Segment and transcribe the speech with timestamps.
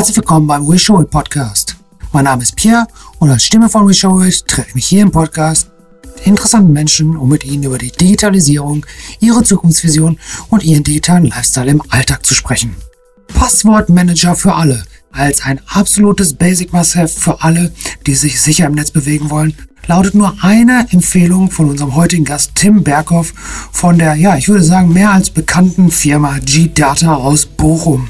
[0.00, 1.76] Herzlich willkommen beim We Show It Podcast.
[2.10, 2.86] Mein Name ist Pierre
[3.18, 5.68] und als Stimme von We Show It treffe ich mich hier im Podcast
[6.02, 8.86] mit interessanten Menschen, um mit ihnen über die Digitalisierung,
[9.20, 10.18] ihre Zukunftsvision
[10.48, 12.76] und ihren digitalen Lifestyle im Alltag zu sprechen.
[13.34, 17.70] Passwortmanager für alle als ein absolutes Basic Must-Have für alle,
[18.06, 19.54] die sich sicher im Netz bewegen wollen,
[19.86, 23.34] lautet nur eine Empfehlung von unserem heutigen Gast Tim Berghoff
[23.70, 28.08] von der, ja, ich würde sagen, mehr als bekannten Firma G-Data aus Bochum.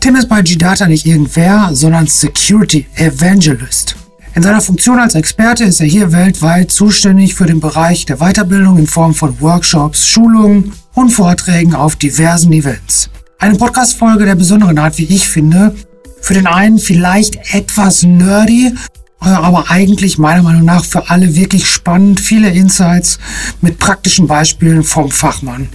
[0.00, 3.96] Tim ist bei G-Data nicht irgendwer, sondern Security Evangelist.
[4.34, 8.78] In seiner Funktion als Experte ist er hier weltweit zuständig für den Bereich der Weiterbildung
[8.78, 13.10] in Form von Workshops, Schulungen und Vorträgen auf diversen Events.
[13.38, 15.74] Eine Podcast-Folge der besonderen Art, wie ich finde.
[16.20, 18.74] Für den einen vielleicht etwas nerdy,
[19.18, 22.20] aber eigentlich meiner Meinung nach für alle wirklich spannend.
[22.20, 23.18] Viele Insights
[23.60, 25.68] mit praktischen Beispielen vom Fachmann.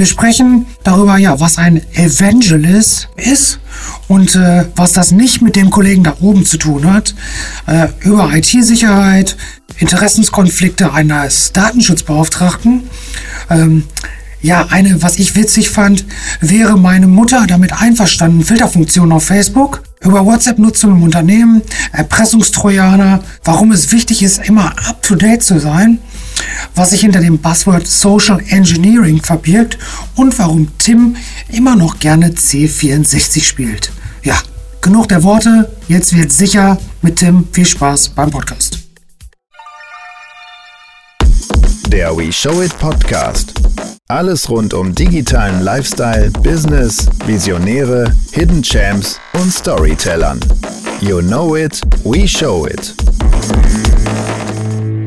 [0.00, 3.60] Wir sprechen darüber, ja, was ein Evangelist ist
[4.08, 7.14] und äh, was das nicht mit dem Kollegen da oben zu tun hat.
[7.66, 9.36] Äh, über IT-Sicherheit,
[9.78, 12.84] Interessenskonflikte eines Datenschutzbeauftragten.
[13.50, 13.82] Ähm,
[14.40, 16.06] ja, eine, was ich witzig fand,
[16.40, 21.60] wäre meine Mutter damit einverstanden, Filterfunktionen auf Facebook, über WhatsApp-Nutzung im Unternehmen,
[21.92, 25.98] Erpressungstrojaner, warum es wichtig ist, immer up-to-date zu sein
[26.74, 29.78] was sich hinter dem Buzzword Social Engineering verbirgt
[30.16, 31.16] und warum Tim
[31.48, 33.90] immer noch gerne C64 spielt.
[34.22, 34.38] Ja,
[34.80, 38.78] genug der Worte, jetzt wird sicher mit Tim viel Spaß beim Podcast.
[41.88, 43.52] Der We Show It Podcast.
[44.08, 50.40] Alles rund um digitalen Lifestyle, Business, Visionäre, Hidden Champs und Storytellern.
[51.00, 52.94] You know it, we show it.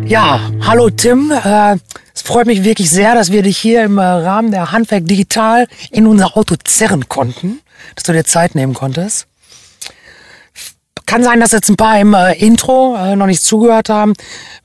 [0.05, 1.31] Ja, hallo Tim.
[1.31, 1.77] Äh,
[2.13, 5.67] es freut mich wirklich sehr, dass wir dich hier im äh, Rahmen der Handwerk Digital
[5.91, 7.61] in unser Auto zerren konnten,
[7.95, 9.27] dass du dir Zeit nehmen konntest.
[11.05, 14.13] Kann sein, dass jetzt ein paar im äh, Intro noch nicht zugehört haben,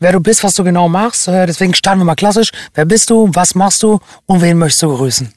[0.01, 1.27] wer du bist, was du genau machst.
[1.27, 2.51] Deswegen starten wir mal klassisch.
[2.75, 5.33] Wer bist du, was machst du und wen möchtest du grüßen?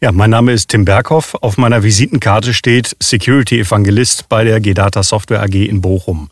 [0.00, 1.36] Ja, mein Name ist Tim Berghoff.
[1.40, 6.28] Auf meiner Visitenkarte steht Security Evangelist bei der G-Data Software AG in Bochum.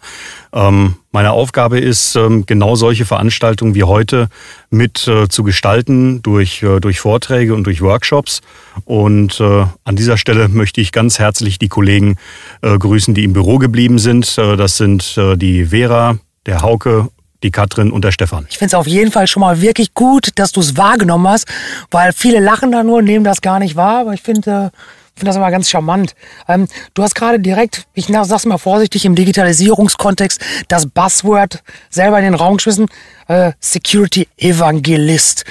[0.52, 4.28] Ähm, meine Aufgabe ist, ähm, genau solche Veranstaltungen wie heute
[4.70, 8.40] mit äh, zu gestalten durch, äh, durch Vorträge und durch Workshops.
[8.84, 12.16] Und äh, an dieser Stelle möchte ich ganz herzlich die Kollegen
[12.62, 14.36] grüßen, die im Büro geblieben sind.
[14.36, 17.08] Das sind die Vera, der Hauke
[17.42, 18.46] die Katrin und der Stefan.
[18.50, 21.46] Ich finde es auf jeden Fall schon mal wirklich gut, dass du es wahrgenommen hast,
[21.90, 24.00] weil viele lachen da nur, nehmen das gar nicht wahr.
[24.00, 24.72] Aber ich finde,
[25.20, 26.14] finde das immer ganz charmant.
[26.48, 32.24] Ähm, du hast gerade direkt, ich sag's mal vorsichtig, im Digitalisierungskontext das Buzzword selber in
[32.24, 32.86] den Raum geschmissen.
[33.28, 35.44] Äh, Security Evangelist.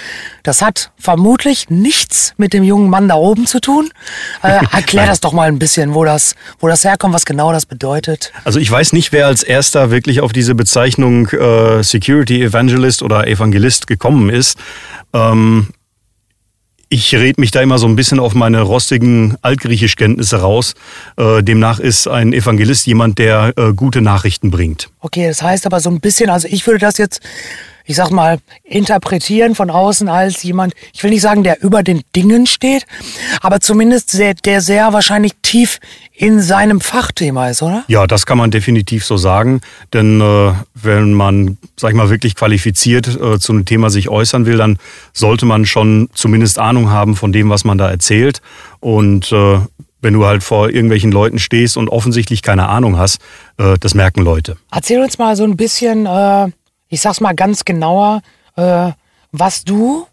[0.44, 3.90] Das hat vermutlich nichts mit dem jungen Mann da oben zu tun.
[4.44, 7.66] Äh, erklär das doch mal ein bisschen, wo das, wo das herkommt, was genau das
[7.66, 8.34] bedeutet.
[8.44, 13.28] Also ich weiß nicht, wer als erster wirklich auf diese Bezeichnung äh, Security Evangelist oder
[13.28, 14.58] Evangelist gekommen ist.
[15.13, 15.69] Ähm,
[16.90, 20.74] ich rede mich da immer so ein bisschen auf meine rostigen Altgriechischkenntnisse raus.
[21.18, 24.90] Äh, demnach ist ein Evangelist jemand, der äh, gute Nachrichten bringt.
[25.00, 27.22] Okay, das heißt aber so ein bisschen, also ich würde das jetzt
[27.90, 32.04] ich sag mal, interpretieren von außen als jemand, ich will nicht sagen, der über den
[32.16, 32.86] Dingen steht,
[33.42, 35.80] aber zumindest sehr, der sehr wahrscheinlich tief
[36.14, 37.86] in seinem Fachthema ist, oder?
[37.88, 39.62] Ja, das kann man definitiv so sagen.
[39.92, 44.46] Denn äh, wenn man, sag ich mal, wirklich qualifiziert äh, zu einem Thema sich äußern
[44.46, 44.78] will, dann
[45.12, 48.44] sollte man schon zumindest Ahnung haben von dem, was man da erzählt.
[48.82, 49.62] Und äh,
[50.02, 53.20] wenn du halt vor irgendwelchen Leuten stehst und offensichtlich keine Ahnung hast,
[53.58, 54.58] äh, das merken Leute.
[54.72, 56.50] Erzähl uns mal so ein bisschen, äh,
[56.90, 58.22] ich sag's mal ganz genauer,
[58.56, 58.92] äh,
[59.32, 60.08] was du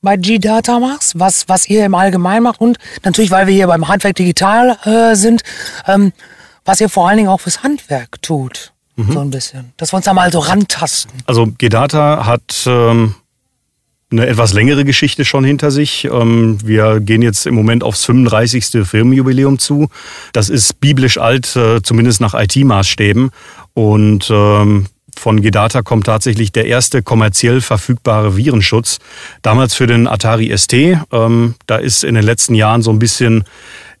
[0.00, 3.86] bei G-Data machst, was, was ihr im Allgemeinen macht und natürlich, weil wir hier beim
[3.86, 5.42] Handwerk Digital äh, sind,
[5.86, 6.12] ähm,
[6.64, 8.72] was ihr vor allen Dingen auch fürs Handwerk tut.
[8.96, 9.12] Mhm.
[9.12, 9.72] So ein bisschen.
[9.76, 11.12] Dass wir uns da mal so rantasten.
[11.26, 13.14] Also G-Data hat ähm,
[14.10, 16.04] eine etwas längere Geschichte schon hinter sich.
[16.04, 18.86] Ähm, wir gehen jetzt im Moment aufs 35.
[18.86, 19.88] Firmenjubiläum zu.
[20.32, 23.30] Das ist biblisch alt, äh, zumindest nach IT-Maßstäben.
[23.74, 24.86] Und ähm,
[25.22, 28.98] von Gedata kommt tatsächlich der erste kommerziell verfügbare Virenschutz.
[29.40, 30.72] Damals für den Atari ST.
[30.72, 33.44] Ähm, da ist in den letzten Jahren so ein bisschen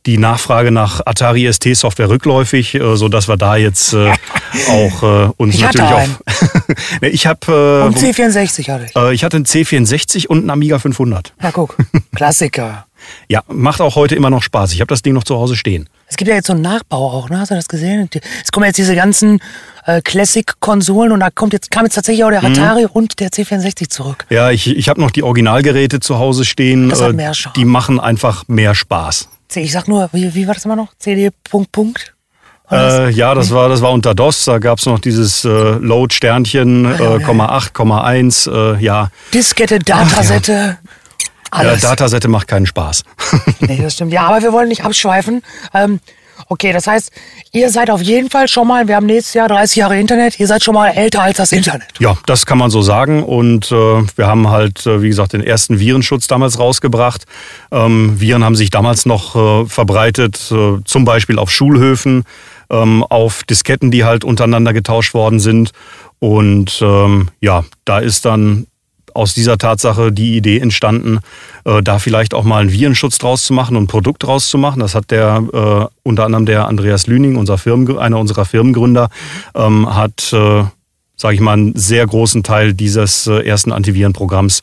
[0.04, 4.10] die Nachfrage nach Atari ST Software rückläufig, äh, so dass wir da jetzt äh,
[4.68, 7.02] auch äh, uns ich natürlich hatte auf.
[7.02, 8.96] ich habe äh, und C64 hatte ich.
[8.96, 11.34] Äh, ich hatte einen C64 und einen Amiga 500.
[11.40, 11.76] Na guck,
[12.16, 12.86] Klassiker.
[13.28, 14.72] ja, macht auch heute immer noch Spaß.
[14.72, 15.88] Ich habe das Ding noch zu Hause stehen.
[16.12, 17.38] Es gibt ja jetzt so einen Nachbau auch, ne?
[17.38, 18.10] Hast du das gesehen?
[18.44, 19.40] Es kommen jetzt diese ganzen
[19.86, 22.52] äh, Classic-Konsolen und da kommt jetzt, kam jetzt tatsächlich auch der mhm.
[22.52, 22.90] Atari mhm.
[22.92, 24.26] und der C64 zurück.
[24.28, 26.90] Ja, ich, ich habe noch die Originalgeräte zu Hause stehen.
[26.90, 27.54] Das hat äh, mehr Charme.
[27.56, 29.30] Die machen einfach mehr Spaß.
[29.54, 30.88] Ich sag nur, wie, wie war das immer noch?
[30.98, 32.12] CD Punkt Punkt?
[32.70, 34.44] Äh, ja, das war, das war unter DOS.
[34.44, 37.26] Da gab es noch dieses äh, Load Sternchen, äh, ja, ja.
[37.26, 39.08] 8,1, äh, ja.
[39.32, 40.78] Diskette, Datasette.
[41.52, 41.82] Alles.
[41.82, 43.04] Ja, Datasette macht keinen Spaß.
[43.60, 44.12] nee, das stimmt.
[44.12, 45.42] Ja, aber wir wollen nicht abschweifen.
[45.74, 46.00] Ähm,
[46.48, 47.10] Okay, das heißt,
[47.52, 50.46] ihr seid auf jeden Fall schon mal, wir haben nächstes Jahr 30 Jahre Internet, ihr
[50.46, 51.88] seid schon mal älter als das Internet.
[51.98, 53.22] Ja, das kann man so sagen.
[53.22, 53.74] Und äh,
[54.16, 57.24] wir haben halt, äh, wie gesagt, den ersten Virenschutz damals rausgebracht.
[57.70, 62.24] Ähm, Viren haben sich damals noch äh, verbreitet, äh, zum Beispiel auf Schulhöfen,
[62.70, 65.70] ähm, auf Disketten, die halt untereinander getauscht worden sind.
[66.18, 68.66] Und ähm, ja, da ist dann
[69.14, 71.20] aus dieser Tatsache die Idee entstanden,
[71.64, 74.58] äh, da vielleicht auch mal einen Virenschutz draus zu machen und ein Produkt draus zu
[74.58, 74.80] machen.
[74.80, 79.08] Das hat der äh, unter anderem der Andreas Lüning, unser Firmen, einer unserer Firmengründer,
[79.54, 80.64] ähm, hat, äh,
[81.16, 84.62] sage ich mal, einen sehr großen Teil dieses äh, ersten Antivirenprogramms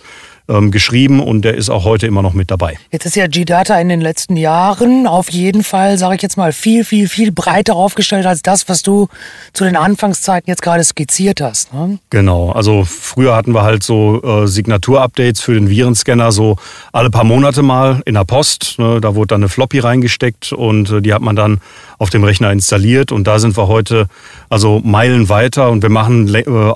[0.49, 2.77] ähm, geschrieben und der ist auch heute immer noch mit dabei.
[2.91, 6.51] Jetzt ist ja G-Data in den letzten Jahren auf jeden Fall, sage ich jetzt mal,
[6.51, 9.07] viel, viel, viel breiter aufgestellt als das, was du
[9.53, 11.73] zu den Anfangszeiten jetzt gerade skizziert hast.
[11.73, 11.99] Ne?
[12.09, 16.57] Genau, also früher hatten wir halt so äh, Signatur-Updates für den Virenscanner so
[16.91, 18.75] alle paar Monate mal in der Post.
[18.79, 18.99] Ne?
[19.01, 21.61] Da wurde dann eine Floppy reingesteckt und äh, die hat man dann
[21.97, 24.07] auf dem Rechner installiert und da sind wir heute
[24.49, 26.73] also Meilen weiter und wir machen äh,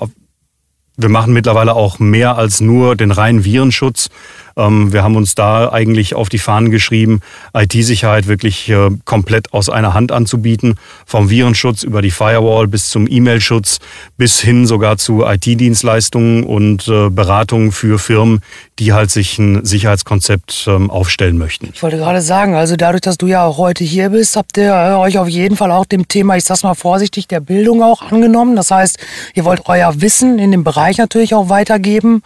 [0.96, 4.08] wir machen mittlerweile auch mehr als nur den reinen Virenschutz.
[4.56, 7.20] Ähm, wir haben uns da eigentlich auf die Fahnen geschrieben,
[7.54, 10.76] IT-Sicherheit wirklich äh, komplett aus einer Hand anzubieten.
[11.06, 13.78] Vom Virenschutz über die Firewall bis zum E-Mail-Schutz
[14.16, 18.40] bis hin sogar zu IT-Dienstleistungen und äh, Beratungen für Firmen,
[18.78, 21.70] die halt sich ein Sicherheitskonzept ähm, aufstellen möchten.
[21.72, 24.72] Ich wollte gerade sagen, also dadurch, dass du ja auch heute hier bist, habt ihr
[24.72, 28.02] äh, euch auf jeden Fall auch dem Thema, ich sag's mal vorsichtig, der Bildung auch
[28.02, 28.56] angenommen.
[28.56, 28.98] Das heißt,
[29.34, 32.22] ihr wollt euer Wissen in dem Bereich natürlich auch weitergeben.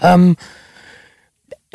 [0.00, 0.36] Ähm,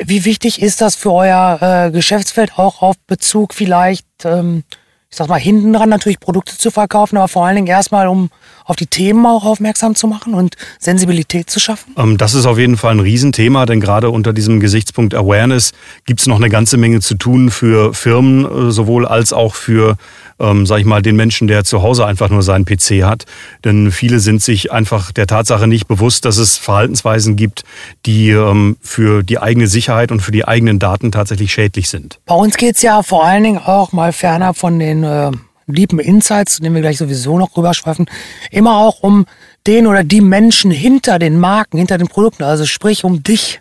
[0.04, 4.64] wie wichtig ist das für euer äh, Geschäftsfeld auch auf Bezug vielleicht, ähm,
[5.08, 8.30] ich sag mal, hinten dran natürlich Produkte zu verkaufen, aber vor allen Dingen erstmal, um
[8.64, 11.94] auf die Themen auch aufmerksam zu machen und Sensibilität zu schaffen?
[11.96, 15.72] Ähm, das ist auf jeden Fall ein Riesenthema, denn gerade unter diesem Gesichtspunkt Awareness
[16.04, 19.96] gibt es noch eine ganze Menge zu tun für Firmen äh, sowohl als auch für
[20.38, 23.24] ähm, sag ich mal, den Menschen, der zu Hause einfach nur seinen PC hat.
[23.64, 27.64] Denn viele sind sich einfach der Tatsache nicht bewusst, dass es Verhaltensweisen gibt,
[28.04, 32.18] die ähm, für die eigene Sicherheit und für die eigenen Daten tatsächlich schädlich sind.
[32.26, 35.30] Bei uns geht's ja vor allen Dingen auch mal ferner von den äh,
[35.66, 38.06] lieben Insights, zu denen wir gleich sowieso noch rüberschweifen,
[38.50, 39.26] immer auch um
[39.66, 43.60] den oder die Menschen hinter den Marken, hinter den Produkten, also sprich um dich.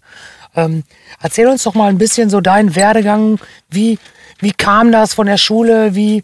[0.56, 0.84] Ähm,
[1.22, 3.40] erzähl uns doch mal ein bisschen so deinen Werdegang.
[3.70, 3.98] Wie,
[4.40, 5.96] wie kam das von der Schule?
[5.96, 6.22] Wie,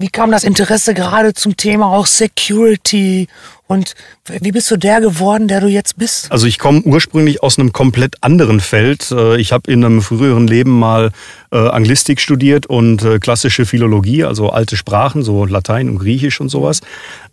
[0.00, 3.26] wie kam das Interesse gerade zum Thema auch Security
[3.66, 3.96] und
[4.28, 6.30] wie bist du der geworden, der du jetzt bist?
[6.30, 9.10] Also ich komme ursprünglich aus einem komplett anderen Feld.
[9.10, 11.10] Äh, ich habe in einem früheren Leben mal
[11.50, 16.48] äh, Anglistik studiert und äh, klassische Philologie, also alte Sprachen, so Latein und Griechisch und
[16.48, 16.80] sowas.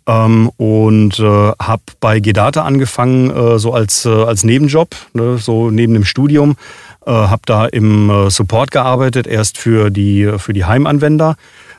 [0.08, 6.56] Ähm, und habe bei Gedata angefangen, so als, als Nebenjob, ne, so neben dem Studium.
[7.04, 11.36] Habe da im Support gearbeitet, erst für die, für die Heimanwender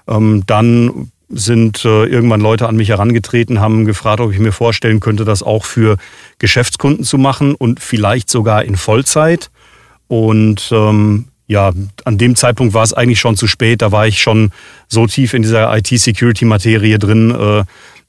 [0.07, 5.25] dann sind äh, irgendwann Leute an mich herangetreten, haben gefragt, ob ich mir vorstellen könnte,
[5.25, 5.97] das auch für
[6.39, 9.49] Geschäftskunden zu machen und vielleicht sogar in Vollzeit.
[10.07, 11.71] Und ähm, ja,
[12.05, 13.81] an dem Zeitpunkt war es eigentlich schon zu spät.
[13.81, 14.51] Da war ich schon
[14.87, 17.63] so tief in dieser IT-Security-Materie drin, äh,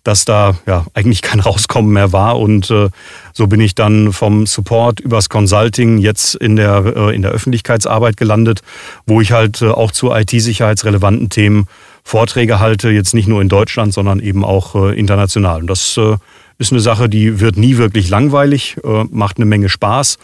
[0.04, 2.38] dass da ja eigentlich kein Rauskommen mehr war.
[2.38, 2.88] Und äh,
[3.32, 8.16] so bin ich dann vom Support übers Consulting jetzt in der, äh, in der Öffentlichkeitsarbeit
[8.16, 8.62] gelandet,
[9.06, 11.66] wo ich halt äh, auch zu IT-sicherheitsrelevanten Themen
[12.08, 15.60] Vorträge halte, jetzt nicht nur in Deutschland, sondern eben auch äh, international.
[15.60, 16.16] Und das äh,
[16.56, 20.16] ist eine Sache, die wird nie wirklich langweilig, äh, macht eine Menge Spaß.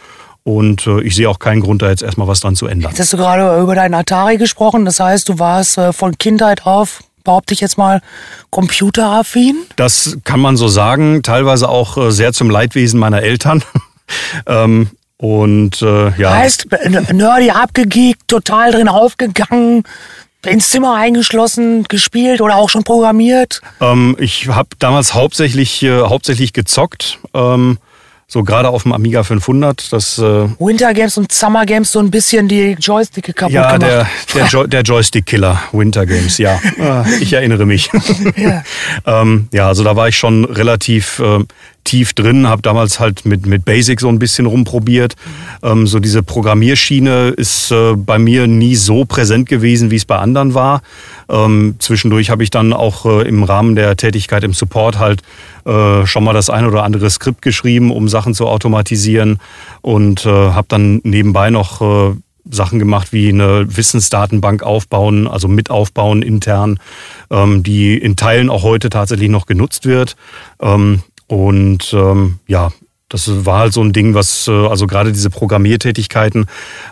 [0.43, 2.89] Und äh, ich sehe auch keinen Grund, da jetzt erstmal was dran zu ändern.
[2.89, 4.83] Jetzt hast du gerade über deinen Atari gesprochen.
[4.83, 8.01] Das heißt, du warst äh, von Kindheit auf, behaupte ich jetzt mal,
[8.49, 9.55] computeraffin?
[9.75, 11.21] Das kann man so sagen.
[11.21, 13.63] Teilweise auch äh, sehr zum Leidwesen meiner Eltern.
[14.47, 16.35] ähm, und äh, ja.
[16.35, 16.67] Heißt,
[17.13, 19.83] nerdy abgegeekt, total drin aufgegangen,
[20.45, 23.61] ins Zimmer eingeschlossen, gespielt oder auch schon programmiert?
[23.81, 27.19] Ähm, ich habe damals hauptsächlich, äh, hauptsächlich gezockt.
[27.33, 27.77] Ähm,
[28.27, 29.93] so gerade auf dem Amiga 500.
[29.93, 33.81] Das, äh Winter Games und Summer Games so ein bisschen die Joysticke kaputt ja, gemacht.
[33.83, 36.59] Ja, der, der, jo der Joystick-Killer, Winter Games, ja.
[36.79, 37.89] Ah, ich erinnere mich.
[38.35, 38.63] ja.
[39.05, 41.39] ähm, ja, also da war ich schon relativ äh,
[41.85, 45.15] tief drin, habe damals halt mit, mit Basic so ein bisschen rumprobiert.
[45.63, 50.17] Ähm, so diese Programmierschiene ist äh, bei mir nie so präsent gewesen, wie es bei
[50.17, 50.81] anderen war.
[51.29, 55.21] Ähm, zwischendurch habe ich dann auch äh, im Rahmen der Tätigkeit im Support halt
[55.65, 59.39] äh, schon mal das ein oder andere Skript geschrieben, um Sachen zu automatisieren
[59.81, 62.15] und äh, habe dann nebenbei noch äh,
[62.49, 66.79] Sachen gemacht wie eine Wissensdatenbank aufbauen, also mit aufbauen intern,
[67.31, 70.15] ähm, die in Teilen auch heute tatsächlich noch genutzt wird.
[70.61, 72.71] Ähm, und ähm, ja,
[73.09, 76.47] das war halt so ein Ding, was, äh, also gerade diese Programmiertätigkeiten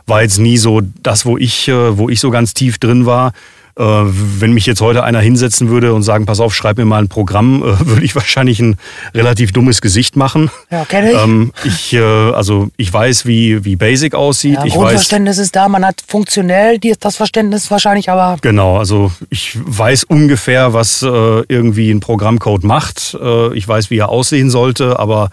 [0.06, 3.34] war jetzt nie so das, wo ich, äh, wo ich so ganz tief drin war.
[3.78, 7.02] Äh, wenn mich jetzt heute einer hinsetzen würde und sagen, pass auf, schreib mir mal
[7.02, 8.78] ein Programm, würde ich wahrscheinlich ein
[9.14, 10.52] relativ dummes Gesicht machen.
[10.70, 11.18] Ja, kenne ich.
[11.18, 14.56] Ähm, ich also ich weiß, wie, wie Basic aussieht.
[14.56, 18.38] Ja, ich Grundverständnis weiß, ist da, man hat funktionell das Verständnis wahrscheinlich, aber...
[18.42, 23.18] Genau, also ich weiß ungefähr, was irgendwie ein Programmcode macht.
[23.54, 25.30] ich weiß, wie er aussehen sollte, aber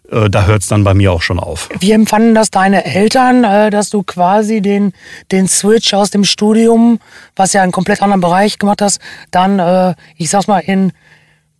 [0.11, 1.69] da hört es dann bei mir auch schon auf.
[1.79, 4.91] Wie empfanden das deine Eltern, äh, dass du quasi den,
[5.31, 6.99] den Switch aus dem Studium,
[7.35, 8.99] was ja einen komplett anderen Bereich gemacht hast,
[9.31, 10.91] dann, äh, ich sag's mal, in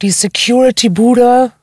[0.01, 1.53] die Security-Bude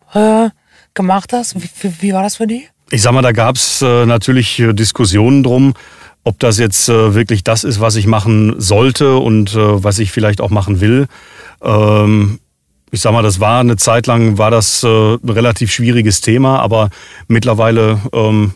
[0.95, 1.57] gemacht hast?
[1.57, 2.67] Wie, wie, war das für die?
[2.91, 5.75] Ich sag mal, da gab's natürlich Diskussionen drum,
[6.25, 10.49] ob das jetzt wirklich das ist, was ich machen sollte und was ich vielleicht auch
[10.49, 11.09] machen will.
[11.63, 12.41] Ähm,
[12.91, 16.61] ich sag mal, das war eine Zeit lang, war das äh, ein relativ schwieriges Thema,
[16.61, 16.91] aber
[17.27, 18.53] mittlerweile ähm,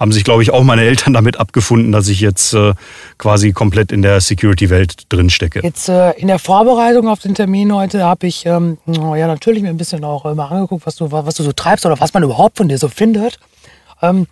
[0.00, 2.72] haben sich, glaube ich, auch meine Eltern damit abgefunden, dass ich jetzt äh,
[3.18, 5.60] quasi komplett in der Security-Welt drinstecke.
[5.62, 9.68] Jetzt äh, in der Vorbereitung auf den Termin heute habe ich ähm, ja natürlich mir
[9.68, 12.56] ein bisschen auch immer angeguckt, was du, was du so treibst oder was man überhaupt
[12.56, 13.38] von dir so findet.
[14.02, 14.26] Ähm,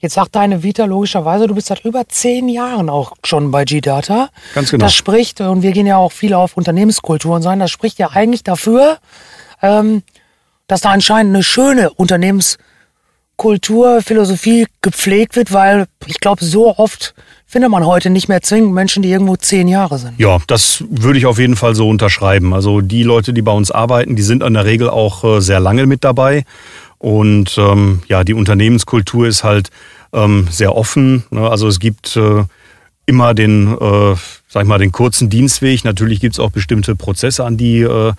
[0.00, 4.28] Jetzt sagt deine Vita logischerweise, du bist seit über zehn Jahren auch schon bei G-Data.
[4.54, 4.84] Ganz genau.
[4.84, 8.44] Das spricht, und wir gehen ja auch viel auf Unternehmenskulturen sein, das spricht ja eigentlich
[8.44, 8.98] dafür,
[9.62, 10.02] ähm,
[10.66, 17.14] dass da anscheinend eine schöne Unternehmenskultur, Philosophie gepflegt wird, weil ich glaube, so oft
[17.46, 20.18] findet man heute nicht mehr zwingend Menschen, die irgendwo zehn Jahre sind.
[20.18, 22.52] Ja, das würde ich auf jeden Fall so unterschreiben.
[22.52, 25.60] Also die Leute, die bei uns arbeiten, die sind in der Regel auch äh, sehr
[25.60, 26.44] lange mit dabei.
[27.06, 29.70] Und ähm, ja, die Unternehmenskultur ist halt
[30.12, 31.22] ähm, sehr offen.
[31.30, 31.48] Ne?
[31.48, 32.42] Also es gibt äh,
[33.06, 34.16] immer den, äh,
[34.48, 35.84] sag ich mal, den kurzen Dienstweg.
[35.84, 38.12] Natürlich gibt es auch bestimmte Prozesse, an die, äh,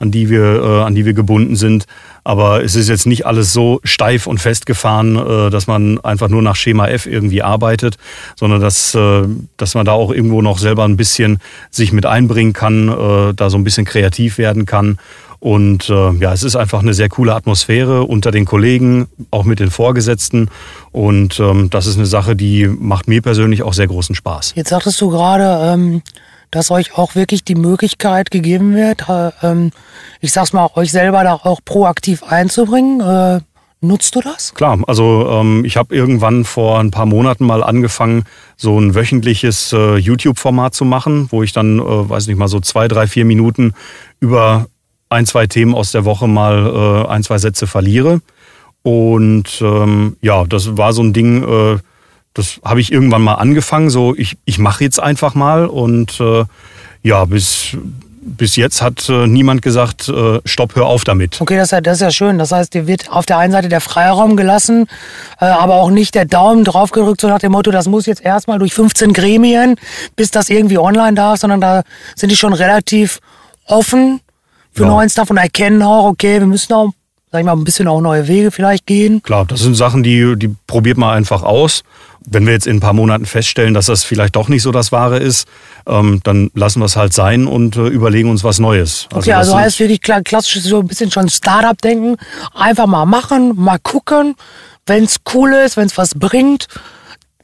[0.00, 1.86] an die wir, äh, an die wir gebunden sind.
[2.24, 6.42] Aber es ist jetzt nicht alles so steif und festgefahren, äh, dass man einfach nur
[6.42, 7.96] nach Schema F irgendwie arbeitet,
[8.34, 9.22] sondern dass, äh,
[9.56, 11.38] dass man da auch irgendwo noch selber ein bisschen
[11.70, 14.98] sich mit einbringen kann, äh, da so ein bisschen kreativ werden kann.
[15.42, 19.58] Und äh, ja, es ist einfach eine sehr coole Atmosphäre unter den Kollegen, auch mit
[19.58, 20.48] den Vorgesetzten.
[20.92, 24.52] Und ähm, das ist eine Sache, die macht mir persönlich auch sehr großen Spaß.
[24.54, 26.02] Jetzt sagtest du gerade, ähm,
[26.52, 29.72] dass euch auch wirklich die Möglichkeit gegeben wird, äh, ähm,
[30.20, 33.00] ich sag's mal, euch selber da auch proaktiv einzubringen.
[33.00, 33.40] Äh,
[33.84, 34.54] Nutzt du das?
[34.54, 38.22] Klar, also ähm, ich habe irgendwann vor ein paar Monaten mal angefangen,
[38.56, 42.60] so ein wöchentliches äh, YouTube-Format zu machen, wo ich dann, äh, weiß nicht mal, so
[42.60, 43.74] zwei, drei, vier Minuten
[44.20, 44.68] über
[45.12, 48.20] ein, zwei Themen aus der Woche mal äh, ein, zwei Sätze verliere.
[48.82, 51.78] Und ähm, ja, das war so ein Ding, äh,
[52.34, 53.90] das habe ich irgendwann mal angefangen.
[53.90, 55.66] So, ich, ich mache jetzt einfach mal.
[55.66, 56.44] Und äh,
[57.02, 57.76] ja, bis,
[58.22, 61.40] bis jetzt hat äh, niemand gesagt, äh, stopp, hör auf damit.
[61.40, 62.38] Okay, das ist, ja, das ist ja schön.
[62.38, 64.86] Das heißt, dir wird auf der einen Seite der Freiraum gelassen,
[65.40, 68.58] äh, aber auch nicht der Daumen draufgedrückt, so nach dem Motto, das muss jetzt erstmal
[68.58, 69.76] durch 15 Gremien,
[70.16, 71.82] bis das irgendwie online darf, sondern da
[72.16, 73.20] sind die schon relativ
[73.66, 74.20] offen
[74.72, 74.88] für ja.
[74.88, 76.92] neuen Stuff und erkennen auch, okay, wir müssen auch,
[77.30, 79.22] sag ich mal, ein bisschen auch neue Wege vielleicht gehen.
[79.22, 81.84] Klar, das sind Sachen, die, die probiert man einfach aus.
[82.24, 84.92] Wenn wir jetzt in ein paar Monaten feststellen, dass das vielleicht doch nicht so das
[84.92, 85.48] Wahre ist,
[85.86, 89.08] ähm, dann lassen wir es halt sein und äh, überlegen uns was Neues.
[89.10, 92.16] Also okay, also heißt wirklich klassisch so ein bisschen schon Startup-Denken.
[92.54, 94.36] Einfach mal machen, mal gucken.
[94.86, 96.68] Wenn es cool ist, wenn es was bringt,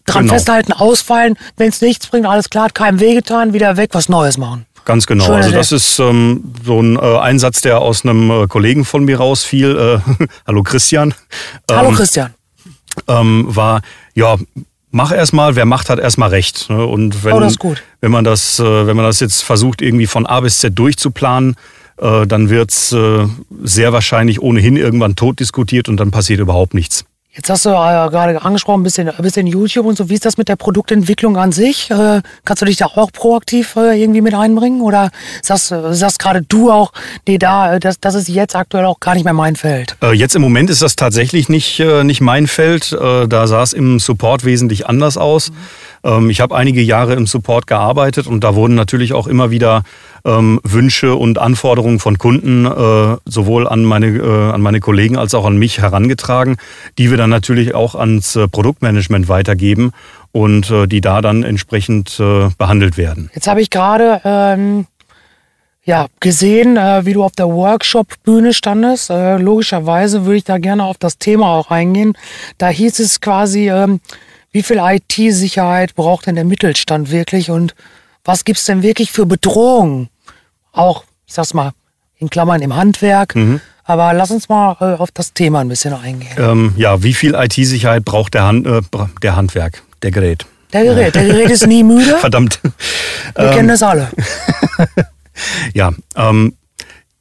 [0.07, 0.35] dran genau.
[0.35, 1.37] festhalten, ausfallen.
[1.57, 4.67] Wenn es nichts bringt, alles klar, hat keinem wehgetan, wieder weg, was Neues machen.
[4.89, 5.27] Ganz genau.
[5.27, 9.05] Schöne also das ist ähm, so ein äh, Einsatz, der aus einem äh, Kollegen von
[9.05, 10.01] mir rausfiel.
[10.19, 11.13] Äh, Hallo Christian.
[11.71, 12.35] Hallo ähm, Christian.
[13.07, 13.83] Ähm, war,
[14.15, 14.37] ja,
[14.91, 16.71] mach erstmal, wer macht, hat erstmal recht.
[16.71, 16.87] Ne?
[16.87, 20.41] Und wenn, oh, wenn man das, äh, wenn man das jetzt versucht, irgendwie von A
[20.41, 21.57] bis Z durchzuplanen,
[21.99, 23.27] äh, dann wird's äh,
[23.63, 27.05] sehr wahrscheinlich ohnehin irgendwann tot diskutiert und dann passiert überhaupt nichts.
[27.39, 30.09] Jetzt hast du ja gerade angesprochen, ein bisschen, ein bisschen YouTube und so.
[30.09, 31.89] Wie ist das mit der Produktentwicklung an sich?
[31.89, 34.81] Äh, kannst du dich da auch proaktiv äh, irgendwie mit einbringen?
[34.81, 36.93] Oder sagst, sagst gerade du auch,
[37.29, 39.97] nee, da, das, das ist jetzt aktuell auch gar nicht mehr mein Feld?
[40.03, 42.91] Äh, jetzt im Moment ist das tatsächlich nicht, nicht mein Feld.
[42.91, 45.53] Da sah es im Support wesentlich anders aus.
[46.03, 46.31] Mhm.
[46.31, 49.85] Ich habe einige Jahre im Support gearbeitet und da wurden natürlich auch immer wieder
[50.25, 55.35] ähm, Wünsche und Anforderungen von Kunden äh, sowohl an meine, äh, an meine Kollegen als
[55.35, 56.57] auch an mich herangetragen,
[56.99, 59.93] die wir dann natürlich auch ans äh, Produktmanagement weitergeben
[60.33, 63.31] und äh, die da dann entsprechend äh, behandelt werden.
[63.35, 64.87] Jetzt habe ich gerade ähm,
[65.85, 69.11] ja, gesehen, äh, wie du auf der Workshop-Bühne standest.
[69.11, 72.13] Logischerweise würde ich da gerne auf das Thema auch eingehen.
[72.59, 74.01] Da hieß es quasi, ähm,
[74.53, 77.75] wie viel IT-Sicherheit braucht denn der Mittelstand wirklich und
[78.25, 80.09] was gibt's denn wirklich für Bedrohungen?
[80.73, 81.73] Auch, ich sag's mal,
[82.17, 83.35] in Klammern im Handwerk.
[83.35, 83.61] Mhm.
[83.85, 86.37] Aber lass uns mal äh, auf das Thema ein bisschen eingehen.
[86.37, 88.83] Ähm, ja, wie viel IT-Sicherheit braucht der, Hand, äh,
[89.23, 90.45] der Handwerk, der Gerät?
[90.75, 92.19] Der Gerät, der Gerät ist nie müde.
[92.19, 92.61] Verdammt.
[93.35, 94.09] Wir kennen das alle.
[95.73, 96.57] Ja, ähm,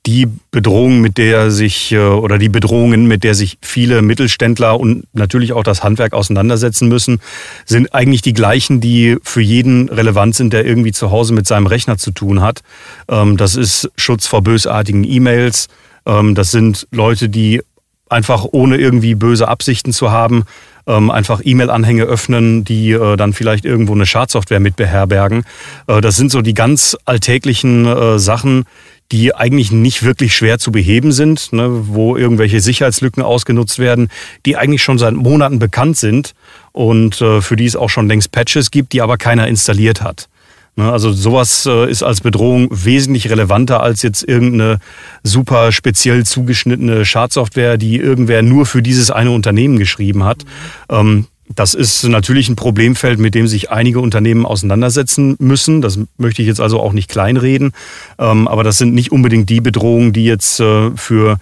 [0.07, 5.03] die Bedrohung, mit der sich äh, oder die Bedrohungen, mit der sich viele Mittelständler und
[5.13, 7.19] natürlich auch das Handwerk auseinandersetzen müssen,
[7.65, 11.67] sind eigentlich die gleichen, die für jeden relevant sind, der irgendwie zu Hause mit seinem
[11.67, 12.61] Rechner zu tun hat.
[13.09, 15.67] Ähm, das ist Schutz vor bösartigen E-Mails.
[16.05, 17.61] Ähm, das sind Leute, die
[18.09, 20.45] einfach ohne irgendwie böse Absichten zu haben,
[20.87, 25.43] ähm, einfach E-Mail-Anhänge öffnen, die äh, dann vielleicht irgendwo eine Schadsoftware mit beherbergen.
[25.87, 28.65] Äh, das sind so die ganz alltäglichen Sachen,
[29.11, 34.09] die eigentlich nicht wirklich schwer zu beheben sind, ne, wo irgendwelche Sicherheitslücken ausgenutzt werden,
[34.45, 36.33] die eigentlich schon seit Monaten bekannt sind
[36.73, 40.27] und äh, für die es auch schon längst Patches gibt, die aber keiner installiert hat.
[40.75, 44.79] Ne, also sowas äh, ist als Bedrohung wesentlich relevanter als jetzt irgendeine
[45.23, 50.43] super speziell zugeschnittene Schadsoftware, die irgendwer nur für dieses eine Unternehmen geschrieben hat.
[50.89, 55.82] Ähm, das ist natürlich ein Problemfeld, mit dem sich einige Unternehmen auseinandersetzen müssen.
[55.82, 57.72] Das möchte ich jetzt also auch nicht kleinreden.
[58.20, 61.39] Ähm, aber das sind nicht unbedingt die Bedrohungen, die jetzt äh, für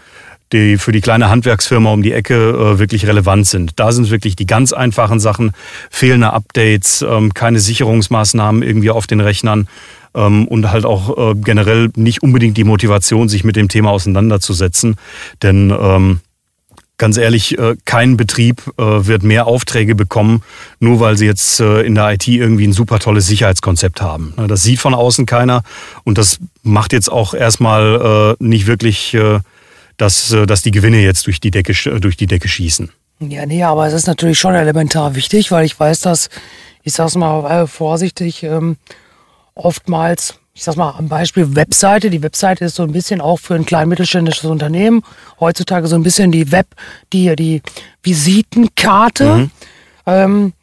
[0.51, 3.79] die für die kleine Handwerksfirma um die Ecke äh, wirklich relevant sind.
[3.79, 5.51] Da sind wirklich die ganz einfachen Sachen,
[5.89, 9.67] fehlende Updates, ähm, keine Sicherungsmaßnahmen irgendwie auf den Rechnern
[10.13, 14.97] ähm, und halt auch äh, generell nicht unbedingt die Motivation, sich mit dem Thema auseinanderzusetzen.
[15.41, 15.73] Denn
[16.97, 20.41] ganz ehrlich, äh, kein Betrieb äh, wird mehr Aufträge bekommen,
[20.79, 24.33] nur weil sie jetzt äh, in der IT irgendwie ein super tolles Sicherheitskonzept haben.
[24.47, 25.63] Das sieht von außen keiner
[26.03, 29.17] und das macht jetzt auch erstmal nicht wirklich,
[29.97, 32.91] dass, dass die Gewinne jetzt durch die Decke, durch die Decke schießen.
[33.19, 36.29] Ja, nee, aber es ist natürlich schon elementar wichtig, weil ich weiß, dass,
[36.83, 38.77] ich sag's mal vorsichtig, ähm,
[39.53, 42.09] oftmals ich sag mal am Beispiel Webseite.
[42.09, 45.03] Die Webseite ist so ein bisschen auch für ein klein mittelständisches Unternehmen
[45.39, 46.67] heutzutage so ein bisschen die Web,
[47.11, 47.61] die, die
[48.01, 49.35] Visitenkarte.
[49.35, 49.51] Mhm.
[50.05, 50.53] Ähm,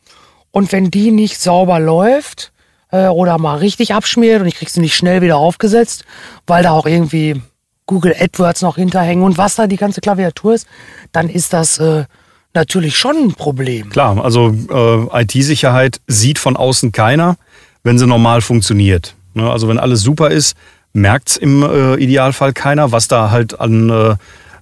[0.51, 2.53] und wenn die nicht sauber läuft
[2.91, 6.07] äh, oder mal richtig abschmiert und ich krieg sie nicht schnell wieder aufgesetzt,
[6.47, 7.43] weil da auch irgendwie
[7.85, 10.67] Google AdWords noch hinterhängen und was da die ganze Klaviatur ist,
[11.13, 12.05] dann ist das äh,
[12.55, 13.91] natürlich schon ein Problem.
[13.91, 17.37] Klar, also äh, IT-Sicherheit sieht von außen keiner,
[17.83, 19.15] wenn sie normal funktioniert.
[19.35, 19.51] Ne?
[19.51, 20.57] Also wenn alles super ist,
[20.93, 24.17] merkt's im äh, Idealfall keiner, was da halt an äh,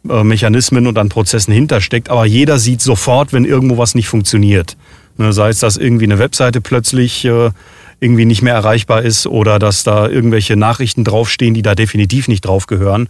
[0.09, 2.09] äh, Mechanismen und an Prozessen hintersteckt.
[2.09, 4.77] Aber jeder sieht sofort, wenn irgendwo was nicht funktioniert.
[5.19, 5.33] Ne?
[5.33, 7.51] Sei es, dass irgendwie eine Webseite plötzlich äh,
[8.01, 12.47] irgendwie nicht mehr erreichbar ist oder dass da irgendwelche Nachrichten draufstehen, die da definitiv nicht
[12.47, 13.09] drauf gehören.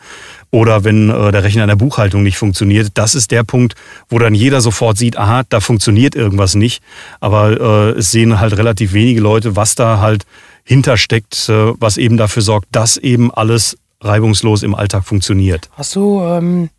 [0.50, 2.88] Oder wenn äh, der Rechner in der Buchhaltung nicht funktioniert.
[2.94, 3.76] Das ist der Punkt,
[4.08, 6.82] wo dann jeder sofort sieht, aha, da funktioniert irgendwas nicht.
[7.20, 10.24] Aber äh, es sehen halt relativ wenige Leute, was da halt
[10.64, 15.68] hintersteckt, äh, was eben dafür sorgt, dass eben alles reibungslos im Alltag funktioniert.
[15.72, 16.70] Hast du, ähm,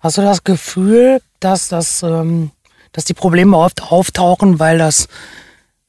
[0.00, 2.50] hast du das Gefühl, dass, das, ähm,
[2.92, 5.08] dass die Probleme oft auftauchen, weil das,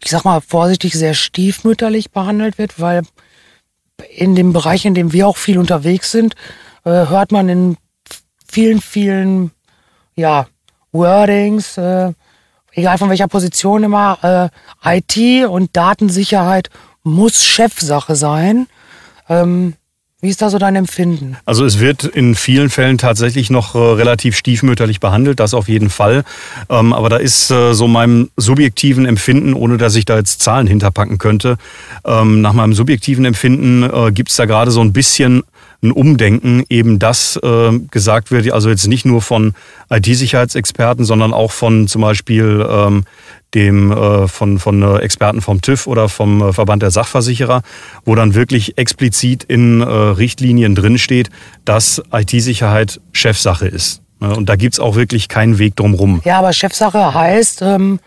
[0.03, 3.03] ich sag mal vorsichtig, sehr stiefmütterlich behandelt wird, weil
[4.15, 6.35] in dem Bereich, in dem wir auch viel unterwegs sind,
[6.83, 7.77] äh, hört man in
[8.47, 9.51] vielen, vielen,
[10.15, 10.47] ja,
[10.91, 12.13] Wordings, äh,
[12.73, 14.51] egal von welcher Position immer,
[14.83, 16.69] äh, IT und Datensicherheit
[17.03, 18.67] muss Chefsache sein.
[19.29, 19.75] Ähm,
[20.23, 21.35] wie ist da so dein Empfinden?
[21.43, 25.89] Also es wird in vielen Fällen tatsächlich noch äh, relativ stiefmütterlich behandelt, das auf jeden
[25.89, 26.23] Fall.
[26.69, 30.65] Ähm, aber da ist äh, so meinem subjektiven Empfinden, ohne dass ich da jetzt Zahlen
[30.65, 31.57] hinterpacken könnte,
[32.05, 35.43] ähm, nach meinem subjektiven Empfinden äh, gibt es da gerade so ein bisschen
[35.83, 39.53] ein Umdenken, eben das äh, gesagt wird, also jetzt nicht nur von
[39.89, 43.03] IT-Sicherheitsexperten, sondern auch von zum Beispiel ähm,
[43.53, 47.61] dem äh, von, von äh, Experten vom TÜV oder vom äh, Verband der Sachversicherer,
[48.05, 51.29] wo dann wirklich explizit in äh, Richtlinien drinsteht,
[51.65, 54.01] dass IT-Sicherheit Chefsache ist.
[54.19, 56.21] Und da gibt's auch wirklich keinen Weg drumrum.
[56.23, 57.99] Ja, aber Chefsache heißt, ähm,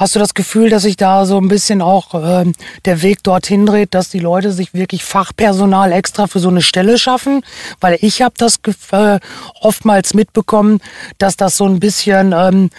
[0.00, 2.50] Hast du das Gefühl, dass sich da so ein bisschen auch äh,
[2.86, 6.96] der Weg dorthin dreht, dass die Leute sich wirklich Fachpersonal extra für so eine Stelle
[6.96, 7.42] schaffen?
[7.82, 8.60] Weil ich habe das
[8.92, 9.20] äh,
[9.60, 10.80] oftmals mitbekommen,
[11.18, 12.70] dass das so ein bisschen ähm,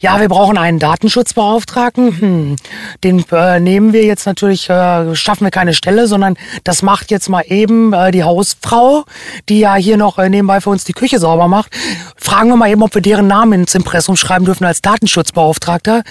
[0.00, 2.20] ja, wir brauchen einen Datenschutzbeauftragten.
[2.20, 2.56] Hm,
[3.02, 7.28] den äh, nehmen wir jetzt natürlich, äh, schaffen wir keine Stelle, sondern das macht jetzt
[7.28, 9.04] mal eben äh, die Hausfrau,
[9.48, 11.72] die ja hier noch äh, nebenbei für uns die Küche sauber macht.
[12.16, 16.04] Fragen wir mal eben, ob wir deren Namen ins Impressum schreiben dürfen als Datenschutzbeauftragter.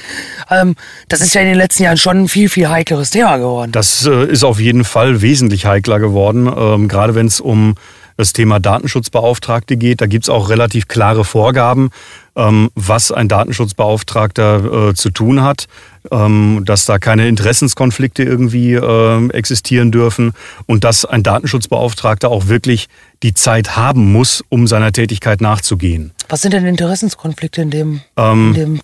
[0.50, 0.76] Ähm,
[1.08, 3.72] das ist ja in den letzten Jahren schon ein viel, viel heikleres Thema geworden.
[3.72, 7.76] Das äh, ist auf jeden Fall wesentlich heikler geworden, ähm, gerade wenn es um
[8.18, 10.02] das Thema Datenschutzbeauftragte geht.
[10.02, 11.92] Da gibt's auch relativ klare Vorgaben,
[12.36, 15.68] ähm, was ein Datenschutzbeauftragter äh, zu tun hat,
[16.12, 20.34] ähm, dass da keine Interessenskonflikte irgendwie äh, existieren dürfen
[20.66, 22.88] und dass ein Datenschutzbeauftragter auch wirklich
[23.24, 26.12] die Zeit haben muss, um seiner Tätigkeit nachzugehen.
[26.30, 28.82] Was sind denn Interessenskonflikte in dem, ähm, in dem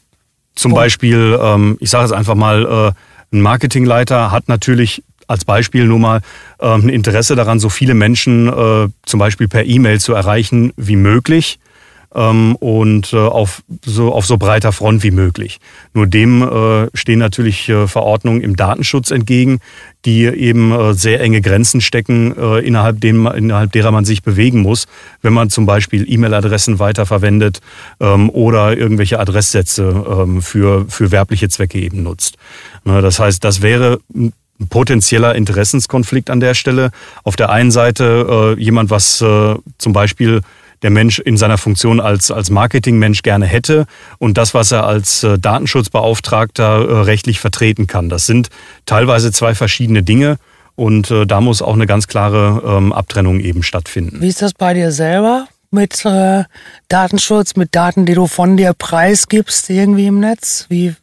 [0.55, 0.73] zum?
[0.73, 5.99] Beispiel, ähm, ich sage es einfach mal, äh, ein Marketingleiter hat natürlich als Beispiel nur
[5.99, 6.21] mal
[6.59, 11.59] ein Interesse daran, so viele Menschen äh, zum Beispiel per E-Mail zu erreichen wie möglich
[12.15, 15.59] ähm, und äh, auf, so, auf so breiter Front wie möglich.
[15.93, 19.59] Nur dem äh, stehen natürlich Verordnungen im Datenschutz entgegen,
[20.05, 24.85] die eben sehr enge Grenzen stecken, innerhalb, dem, innerhalb derer man sich bewegen muss,
[25.21, 27.61] wenn man zum Beispiel E-Mail-Adressen weiterverwendet
[28.01, 32.35] ähm, oder irgendwelche Adresssätze ähm, für, für werbliche Zwecke eben nutzt.
[32.83, 33.99] Na, das heißt, das wäre
[34.63, 36.91] ein potenzieller Interessenskonflikt an der Stelle.
[37.23, 40.41] Auf der einen Seite äh, jemand, was äh, zum Beispiel
[40.81, 43.85] der Mensch in seiner Funktion als, als Marketingmensch gerne hätte
[44.19, 48.09] und das, was er als äh, Datenschutzbeauftragter äh, rechtlich vertreten kann.
[48.09, 48.49] Das sind
[48.85, 50.37] teilweise zwei verschiedene Dinge
[50.75, 54.21] und äh, da muss auch eine ganz klare ähm, Abtrennung eben stattfinden.
[54.21, 55.47] Wie ist das bei dir selber?
[55.71, 56.43] Mit äh,
[56.87, 60.67] Datenschutz, mit Daten, die du von dir preisgibst, irgendwie im Netz?
[60.69, 60.93] Wie,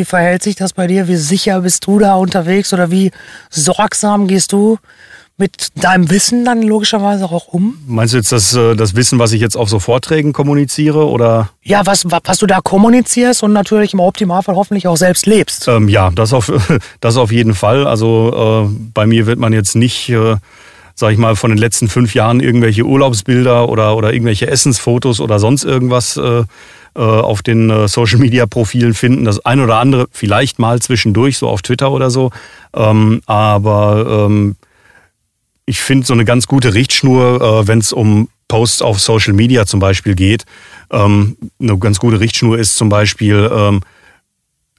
[0.00, 1.08] wie verhält sich das bei dir?
[1.08, 3.10] Wie sicher bist du da unterwegs oder wie
[3.50, 4.78] sorgsam gehst du
[5.36, 7.76] mit deinem Wissen dann logischerweise auch um?
[7.86, 11.50] Meinst du jetzt das, äh, das Wissen, was ich jetzt auf so Vorträgen kommuniziere oder?
[11.62, 15.68] Ja, was, was du da kommunizierst und natürlich im Optimalfall hoffentlich auch selbst lebst.
[15.68, 16.50] Ähm, ja, das auf,
[17.00, 17.86] das auf jeden Fall.
[17.86, 20.36] Also äh, bei mir wird man jetzt nicht, äh,
[20.94, 25.38] sag ich mal, von den letzten fünf Jahren irgendwelche Urlaubsbilder oder, oder irgendwelche Essensfotos oder
[25.38, 26.44] sonst irgendwas äh, äh
[26.98, 29.24] auf den äh, Social-Media-Profilen finden.
[29.24, 32.30] Das ein oder andere vielleicht mal zwischendurch, so auf Twitter oder so.
[32.74, 34.56] Ähm, aber ähm,
[35.66, 39.66] ich finde so eine ganz gute Richtschnur, äh, wenn es um Posts auf Social Media
[39.66, 40.44] zum Beispiel geht.
[40.90, 43.80] Ähm, eine ganz gute Richtschnur ist zum Beispiel,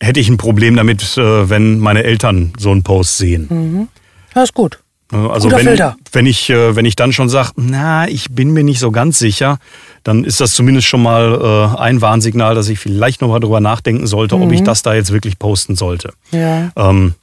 [0.02, 3.48] hätte ich ein Problem damit, äh, wenn meine Eltern so einen Post sehen.
[3.50, 3.88] Mhm.
[4.34, 4.80] Das ist gut.
[5.12, 5.96] Also Guter wenn, Filter.
[6.14, 9.20] wenn ich äh, wenn ich dann schon sage, na, ich bin mir nicht so ganz
[9.20, 9.60] sicher,
[10.04, 13.60] dann ist das zumindest schon mal äh, ein Warnsignal, dass ich vielleicht noch mal drüber
[13.60, 14.44] nachdenken sollte, mhm.
[14.44, 14.66] ob ich mhm.
[14.66, 16.14] das da jetzt wirklich posten sollte.
[16.32, 16.72] Ja.
[16.76, 17.16] Ähm,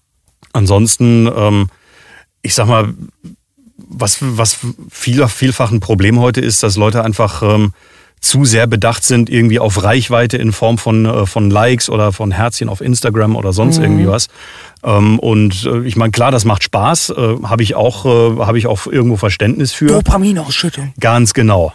[0.53, 1.69] ansonsten, ähm,
[2.43, 2.93] ich sag mal,
[3.77, 4.59] was, was
[4.91, 7.73] viel, vielfach ein Problem heute ist, dass Leute einfach ähm,
[8.21, 12.31] zu sehr bedacht sind irgendwie auf Reichweite in Form von, äh, von Likes oder von
[12.31, 13.85] Herzchen auf Instagram oder sonst mhm.
[13.85, 14.29] irgendwie was.
[14.83, 18.67] Ähm, und äh, ich meine, klar, das macht Spaß, äh, habe ich auch, habe ich
[18.67, 19.87] auch irgendwo Verständnis für.
[19.87, 20.93] Dopaminausschüttung.
[21.01, 21.73] Ganz genau.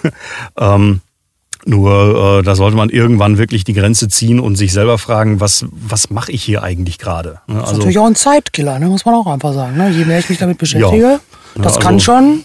[0.58, 1.00] ähm,
[1.66, 5.66] nur äh, da sollte man irgendwann wirklich die Grenze ziehen und sich selber fragen, was,
[5.72, 7.40] was mache ich hier eigentlich gerade?
[7.48, 7.54] Ne?
[7.54, 8.86] Das ist also, natürlich auch ein Zeitkiller, ne?
[8.86, 9.76] muss man auch einfach sagen.
[9.76, 9.90] Ne?
[9.90, 11.20] Je mehr ich mich damit beschäftige, ja.
[11.56, 12.44] das also, kann schon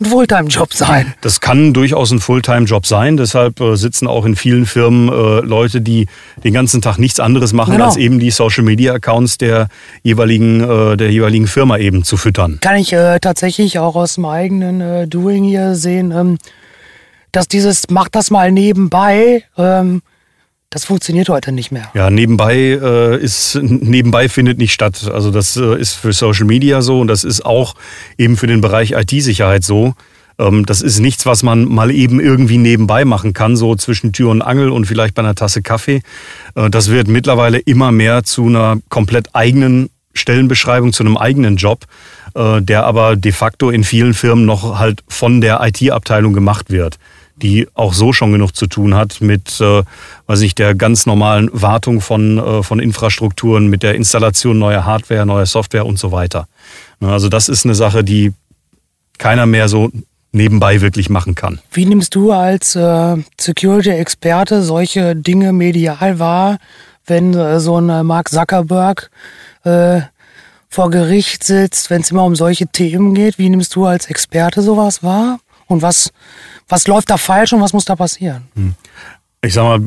[0.00, 1.14] ein Fulltime-Job sein.
[1.20, 3.16] Das kann durchaus ein Fulltime-Job sein.
[3.16, 6.06] Deshalb äh, sitzen auch in vielen Firmen äh, Leute, die
[6.42, 7.86] den ganzen Tag nichts anderes machen, genau.
[7.86, 9.68] als eben die Social-Media-Accounts der
[10.02, 12.58] jeweiligen, äh, der jeweiligen Firma eben zu füttern.
[12.60, 16.12] Kann ich tatsächlich auch aus dem eigenen Doing hier sehen.
[16.12, 16.38] Ähm,
[17.32, 20.02] dass dieses, mach das mal nebenbei, ähm,
[20.70, 21.90] das funktioniert heute nicht mehr.
[21.94, 25.10] Ja, nebenbei äh, ist nebenbei findet nicht statt.
[25.12, 27.74] Also das äh, ist für Social Media so und das ist auch
[28.16, 29.94] eben für den Bereich IT-Sicherheit so.
[30.38, 34.30] Ähm, das ist nichts, was man mal eben irgendwie nebenbei machen kann, so zwischen Tür
[34.30, 36.02] und Angel und vielleicht bei einer Tasse Kaffee.
[36.54, 41.84] Äh, das wird mittlerweile immer mehr zu einer komplett eigenen Stellenbeschreibung, zu einem eigenen Job,
[42.36, 46.96] äh, der aber de facto in vielen Firmen noch halt von der IT-Abteilung gemacht wird
[47.42, 49.82] die auch so schon genug zu tun hat mit, äh,
[50.26, 55.26] weiß ich, der ganz normalen Wartung von, äh, von Infrastrukturen, mit der Installation neuer Hardware,
[55.26, 56.46] neuer Software und so weiter.
[57.00, 58.32] Also das ist eine Sache, die
[59.18, 59.90] keiner mehr so
[60.32, 61.60] nebenbei wirklich machen kann.
[61.72, 66.58] Wie nimmst du als äh, Security-Experte solche Dinge medial wahr,
[67.06, 69.10] wenn äh, so ein äh, Mark Zuckerberg
[69.64, 70.00] äh,
[70.68, 73.38] vor Gericht sitzt, wenn es immer um solche Themen geht?
[73.38, 75.40] Wie nimmst du als Experte sowas wahr?
[75.66, 76.12] Und was,
[76.70, 78.44] was läuft da falsch und was muss da passieren?
[78.54, 78.74] Hm.
[79.42, 79.80] Ich sag mal,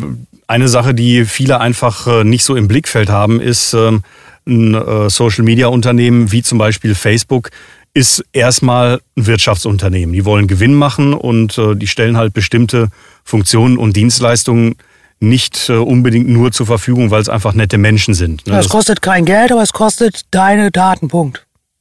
[0.47, 4.03] eine Sache, die viele einfach äh, nicht so im Blickfeld haben, ist ähm,
[4.45, 7.49] ein äh, Social-Media-Unternehmen wie zum Beispiel Facebook
[7.95, 10.13] ist erstmal ein Wirtschaftsunternehmen.
[10.13, 12.89] Die wollen Gewinn machen und äh, die stellen halt bestimmte
[13.23, 14.75] Funktionen und Dienstleistungen
[15.19, 18.45] nicht unbedingt nur zur Verfügung, weil es einfach nette Menschen sind.
[18.45, 18.53] Ne?
[18.53, 21.07] Ja, es kostet kein Geld, aber es kostet deine Daten.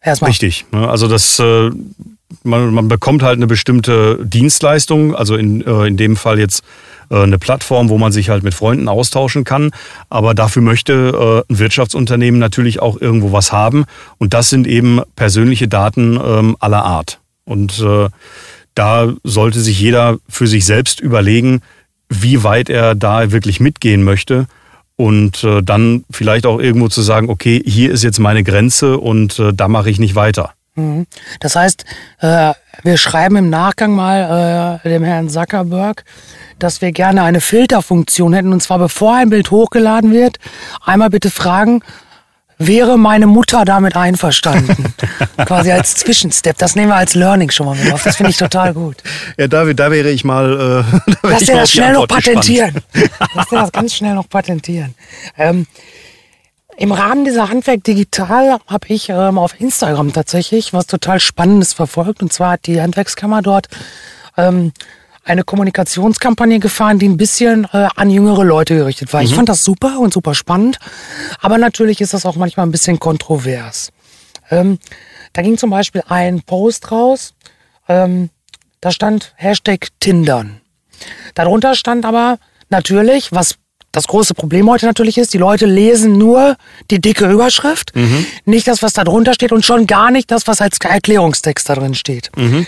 [0.03, 0.31] Erstmal.
[0.31, 0.67] Richtig.
[0.73, 0.89] Ne?
[0.89, 1.41] Also das
[2.45, 6.63] man, man bekommt halt eine bestimmte Dienstleistung, also in, äh, in dem Fall jetzt
[7.11, 9.71] äh, eine Plattform, wo man sich halt mit Freunden austauschen kann.
[10.09, 13.85] Aber dafür möchte äh, ein Wirtschaftsunternehmen natürlich auch irgendwo was haben.
[14.19, 17.21] Und das sind eben persönliche Daten ähm, aller Art.
[17.45, 18.09] Und äh,
[18.75, 21.61] da sollte sich jeder für sich selbst überlegen,
[22.09, 24.47] wie weit er da wirklich mitgehen möchte
[24.97, 29.39] und äh, dann vielleicht auch irgendwo zu sagen, okay, hier ist jetzt meine Grenze und
[29.39, 30.53] äh, da mache ich nicht weiter.
[30.75, 31.07] Mhm.
[31.41, 31.85] Das heißt,
[32.21, 36.05] äh, wir schreiben im Nachgang mal äh, dem Herrn Zuckerberg,
[36.59, 38.53] dass wir gerne eine Filterfunktion hätten.
[38.53, 40.39] Und zwar bevor ein Bild hochgeladen wird,
[40.85, 41.83] einmal bitte fragen,
[42.67, 44.95] wäre meine Mutter damit einverstanden?
[45.47, 46.59] Quasi als Zwischenstep.
[46.59, 48.03] Das nehmen wir als Learning schon mal mit auf.
[48.03, 48.97] Das finde ich total gut.
[49.39, 50.85] Ja, David, da wäre ich mal.
[50.87, 52.81] Äh, da Lass dir das schnell noch patentieren.
[53.35, 54.95] Lass dir das ganz schnell noch patentieren.
[55.37, 55.67] Ähm,
[56.77, 62.23] im Rahmen dieser Handwerk Digital habe ich ähm, auf Instagram tatsächlich was total Spannendes verfolgt.
[62.23, 63.69] Und zwar hat die Handwerkskammer dort
[64.37, 64.73] ähm,
[65.25, 69.21] eine Kommunikationskampagne gefahren, die ein bisschen äh, an jüngere Leute gerichtet war.
[69.21, 69.27] Mhm.
[69.27, 70.79] Ich fand das super und super spannend,
[71.41, 73.91] aber natürlich ist das auch manchmal ein bisschen kontrovers.
[74.51, 74.79] Ähm,
[75.33, 77.35] da ging zum Beispiel ein Post raus,
[77.89, 78.31] ähm,
[78.81, 80.61] da stand Hashtag Tindern.
[81.35, 83.57] Darunter stand aber natürlich, was
[83.93, 86.57] das große Problem heute natürlich ist, die Leute lesen nur
[86.91, 88.27] die dicke Überschrift, mhm.
[88.47, 91.75] nicht das, was da drunter steht und schon gar nicht das, was als Erklärungstext da
[91.75, 92.31] drin steht.
[92.37, 92.67] Mhm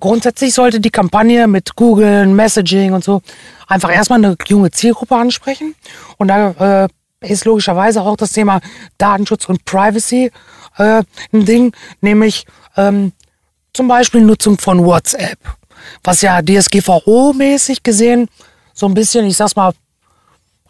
[0.00, 3.22] grundsätzlich sollte die Kampagne mit Google, Messaging und so
[3.66, 5.74] einfach erstmal eine junge Zielgruppe ansprechen.
[6.16, 6.88] Und da äh,
[7.20, 8.60] ist logischerweise auch das Thema
[8.98, 10.32] Datenschutz und Privacy
[10.78, 13.12] äh, ein Ding, nämlich ähm,
[13.72, 15.38] zum Beispiel Nutzung von WhatsApp,
[16.02, 18.28] was ja DSGVO-mäßig gesehen
[18.74, 19.72] so ein bisschen, ich sag's mal,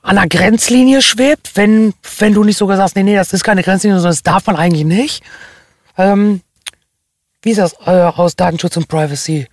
[0.03, 3.63] an der Grenzlinie schwebt, wenn, wenn du nicht sogar sagst, nee, nee, das ist keine
[3.63, 5.23] Grenzlinie, sondern das darf man eigentlich nicht.
[5.97, 6.41] Ähm,
[7.43, 9.47] wie ist das aus Datenschutz und Privacy?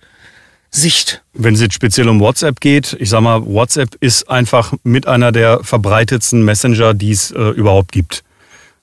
[0.70, 1.22] Sicht.
[1.32, 5.32] Wenn es jetzt speziell um WhatsApp geht, ich sag mal, WhatsApp ist einfach mit einer
[5.32, 8.22] der verbreitetsten Messenger, die es äh, überhaupt gibt.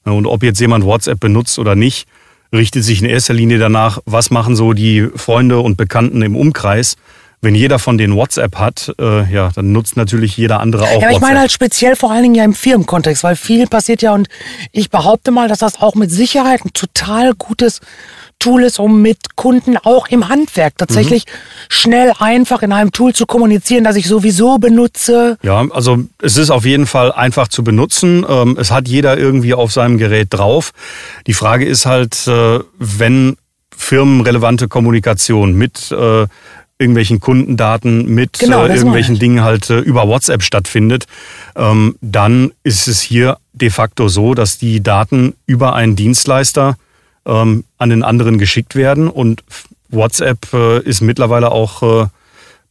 [0.04, 2.08] Und ob jetzt jemand WhatsApp benutzt oder nicht,
[2.54, 6.96] richtet sich in erster Linie danach, was machen so die Freunde und Bekannten im Umkreis.
[7.42, 10.96] Wenn jeder von denen WhatsApp hat, äh, ja, dann nutzt natürlich jeder andere auch ja,
[10.96, 11.16] ich WhatsApp.
[11.16, 14.28] Ich meine halt speziell vor allen Dingen ja im Firmenkontext, weil viel passiert ja und
[14.72, 17.82] ich behaupte mal, dass das auch mit Sicherheit ein total gutes
[18.46, 21.32] Tool ist, um mit Kunden auch im Handwerk tatsächlich mhm.
[21.70, 25.40] schnell einfach in einem Tool zu kommunizieren, das ich sowieso benutze.
[25.42, 28.24] Ja, also es ist auf jeden Fall einfach zu benutzen.
[28.30, 30.74] Ähm, es hat jeder irgendwie auf seinem Gerät drauf.
[31.26, 33.38] Die Frage ist halt, äh, wenn
[33.76, 36.28] firmenrelevante Kommunikation mit äh,
[36.78, 41.06] irgendwelchen Kundendaten mit genau, äh, irgendwelchen Dingen halt äh, über WhatsApp stattfindet,
[41.56, 46.78] ähm, dann ist es hier de facto so, dass die Daten über einen Dienstleister
[47.26, 49.10] ähm, an den anderen geschickt werden.
[49.10, 49.44] Und
[49.90, 52.08] WhatsApp äh, ist mittlerweile auch, äh,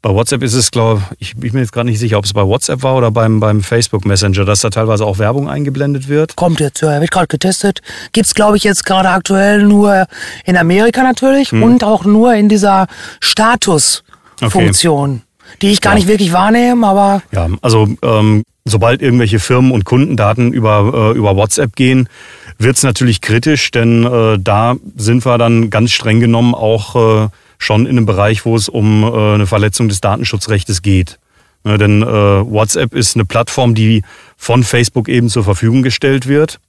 [0.03, 2.35] bei WhatsApp ist es, glaube ich, ich bin mir jetzt gerade nicht sicher, ob es
[2.35, 6.37] bei WhatsApp war oder beim, beim Facebook Messenger, dass da teilweise auch Werbung eingeblendet wird.
[6.37, 7.81] Kommt jetzt, ja, wird gerade getestet.
[8.13, 10.07] Gibt's glaube ich, jetzt gerade aktuell nur
[10.45, 11.63] in Amerika natürlich hm.
[11.63, 12.87] und auch nur in dieser
[13.21, 15.11] Statusfunktion.
[15.11, 15.21] Okay.
[15.63, 15.97] Die ich gar ja.
[15.97, 17.23] nicht wirklich wahrnehme, aber.
[17.33, 22.09] Ja, also ähm, sobald irgendwelche Firmen und Kundendaten über, äh, über WhatsApp gehen,
[22.59, 27.29] wird es natürlich kritisch, denn äh, da sind wir dann ganz streng genommen auch äh,
[27.59, 31.19] schon in einem Bereich, wo es um äh, eine Verletzung des Datenschutzrechts geht.
[31.65, 34.03] Ja, denn äh, WhatsApp ist eine Plattform, die
[34.37, 36.61] von Facebook eben zur Verfügung gestellt wird.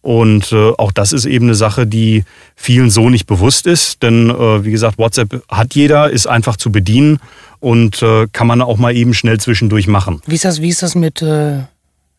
[0.00, 4.02] Und äh, auch das ist eben eine Sache, die vielen so nicht bewusst ist.
[4.02, 7.20] Denn äh, wie gesagt, WhatsApp hat jeder, ist einfach zu bedienen
[7.58, 10.20] und äh, kann man auch mal eben schnell zwischendurch machen.
[10.26, 11.62] Wie ist das, wie ist das mit äh,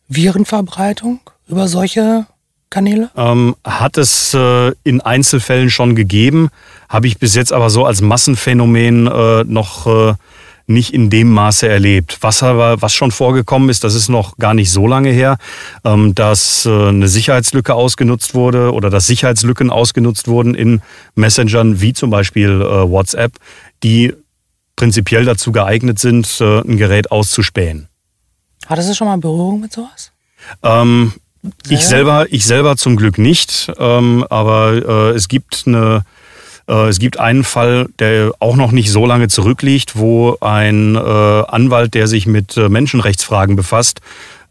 [0.08, 2.26] Virenverbreitung über solche
[2.70, 3.10] Kanäle?
[3.16, 6.50] Ähm, hat es äh, in Einzelfällen schon gegeben,
[6.88, 10.14] habe ich bis jetzt aber so als Massenphänomen äh, noch äh,
[10.66, 12.18] nicht in dem Maße erlebt.
[12.20, 15.38] Was aber, was schon vorgekommen ist, das ist noch gar nicht so lange her,
[15.84, 20.82] ähm, dass äh, eine Sicherheitslücke ausgenutzt wurde oder dass Sicherheitslücken ausgenutzt wurden in
[21.14, 23.32] Messengern wie zum Beispiel äh, WhatsApp,
[23.82, 24.12] die
[24.74, 27.88] prinzipiell dazu geeignet sind, äh, ein Gerät auszuspähen.
[28.66, 30.10] Hattest du schon mal Berührung mit sowas?
[30.62, 31.12] Ähm,
[31.68, 36.04] ich selber, ich selber zum Glück nicht, ähm, aber äh, es gibt eine,
[36.68, 40.98] äh, es gibt einen Fall, der auch noch nicht so lange zurückliegt, wo ein äh,
[40.98, 44.00] Anwalt, der sich mit äh, Menschenrechtsfragen befasst,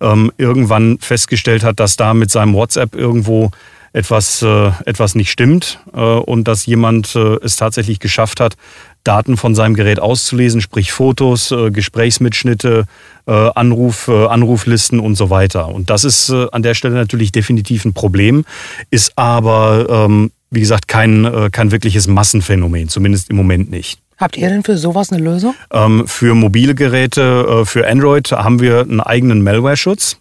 [0.01, 3.51] ähm, irgendwann festgestellt hat, dass da mit seinem WhatsApp irgendwo
[3.93, 8.57] etwas, äh, etwas nicht stimmt äh, und dass jemand es tatsächlich geschafft hat,
[9.05, 12.85] Daten von seinem Gerät auszulesen, sprich Fotos, äh, Gesprächsmitschnitte,
[13.27, 15.69] äh, Anruf, äh, Anruflisten und so weiter.
[15.69, 18.45] Und das ist an der Stelle natürlich definitiv ein Problem,
[18.91, 23.99] ist aber, ähm, wie gesagt, kein, kein wirkliches Massenphänomen, zumindest im Moment nicht.
[24.17, 25.53] Habt ihr denn für sowas eine Lösung?
[25.71, 30.17] Ähm, für mobile Geräte, für Android haben wir einen eigenen Malware-Schutz.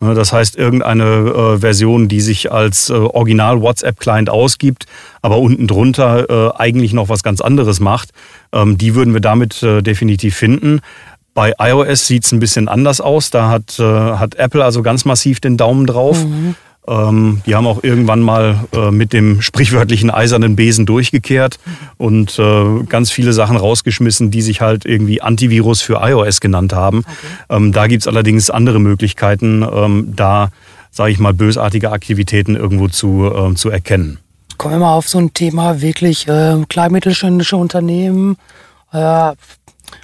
[0.00, 4.86] Ne, das heißt, irgendeine äh, Version, die sich als äh, Original WhatsApp-Client ausgibt,
[5.22, 8.10] aber unten drunter äh, eigentlich noch was ganz anderes macht,
[8.52, 10.80] ähm, die würden wir damit äh, definitiv finden.
[11.32, 13.30] Bei iOS sieht es ein bisschen anders aus.
[13.30, 16.24] Da hat, äh, hat Apple also ganz massiv den Daumen drauf.
[16.24, 16.54] Mhm.
[16.86, 21.58] Ähm, die haben auch irgendwann mal äh, mit dem sprichwörtlichen eisernen Besen durchgekehrt
[21.96, 26.98] und äh, ganz viele Sachen rausgeschmissen, die sich halt irgendwie Antivirus für iOS genannt haben.
[26.98, 27.56] Okay.
[27.56, 30.50] Ähm, da gibt's allerdings andere Möglichkeiten, ähm, da,
[30.90, 34.18] sage ich mal, bösartige Aktivitäten irgendwo zu, äh, zu erkennen.
[34.58, 38.36] Kommen wir mal auf so ein Thema wirklich äh, kleinmittelständische Unternehmen,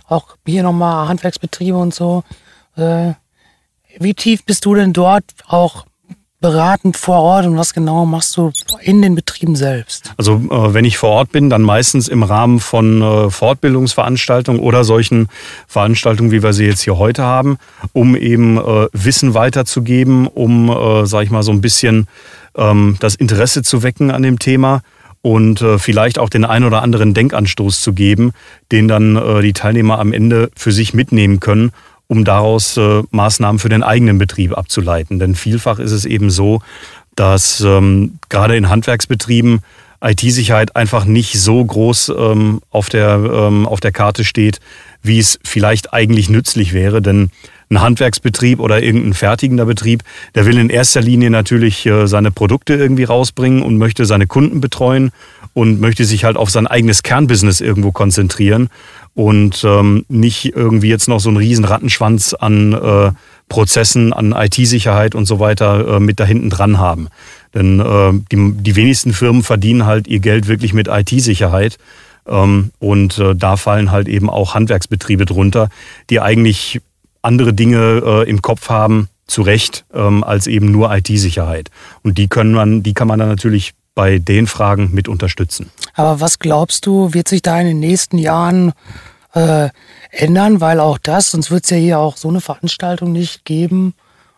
[0.09, 2.25] auch hier nochmal Handwerksbetriebe und so.
[2.77, 3.13] Äh,
[3.99, 5.87] wie tief bist du denn dort auch
[6.41, 8.51] beratend vor Ort und was genau machst du
[8.81, 10.13] in den Betrieben selbst?
[10.17, 14.85] Also äh, wenn ich vor Ort bin, dann meistens im Rahmen von äh, Fortbildungsveranstaltungen oder
[14.85, 15.29] solchen
[15.67, 17.59] Veranstaltungen, wie wir sie jetzt hier heute haben,
[17.93, 22.09] um eben äh, Wissen weiterzugeben, um, äh, sage ich mal, so ein bisschen
[22.57, 24.83] ähm, das Interesse zu wecken an dem Thema
[25.23, 28.33] und vielleicht auch den ein oder anderen Denkanstoß zu geben,
[28.73, 31.73] den dann die Teilnehmer am Ende für sich mitnehmen können
[32.11, 35.21] um daraus äh, Maßnahmen für den eigenen Betrieb abzuleiten.
[35.21, 36.61] Denn vielfach ist es eben so,
[37.15, 39.61] dass ähm, gerade in Handwerksbetrieben
[40.03, 44.59] IT-Sicherheit einfach nicht so groß ähm, auf, der, ähm, auf der Karte steht,
[45.05, 47.01] wie es vielleicht eigentlich nützlich wäre.
[47.01, 47.31] Denn
[47.71, 50.03] ein Handwerksbetrieb oder irgendein fertigender Betrieb,
[50.35, 54.61] der will in erster Linie natürlich äh, seine Produkte irgendwie rausbringen und möchte seine Kunden
[54.61, 55.13] betreuen
[55.55, 58.69] und möchte sich halt auf sein eigenes Kernbusiness irgendwo konzentrieren
[59.15, 63.13] und ähm, nicht irgendwie jetzt noch so einen riesen Rattenschwanz an äh,
[63.49, 67.09] Prozessen, an IT-Sicherheit und so weiter äh, mit da hinten dran haben.
[67.55, 71.79] Denn äh, die, die wenigsten Firmen verdienen halt ihr Geld wirklich mit IT-Sicherheit.
[72.27, 75.69] Ähm, und äh, da fallen halt eben auch Handwerksbetriebe drunter,
[76.11, 76.81] die eigentlich
[77.23, 81.71] andere Dinge äh, im Kopf haben, zu Recht, ähm, als eben nur IT-Sicherheit.
[82.03, 85.71] Und die können man, die kann man dann natürlich bei den Fragen mit unterstützen.
[85.95, 88.73] Aber was glaubst du, wird sich da in den nächsten Jahren
[89.35, 89.69] äh,
[90.11, 90.61] ändern?
[90.61, 93.95] Weil auch das, sonst wird es ja hier auch so eine Veranstaltung nicht geben.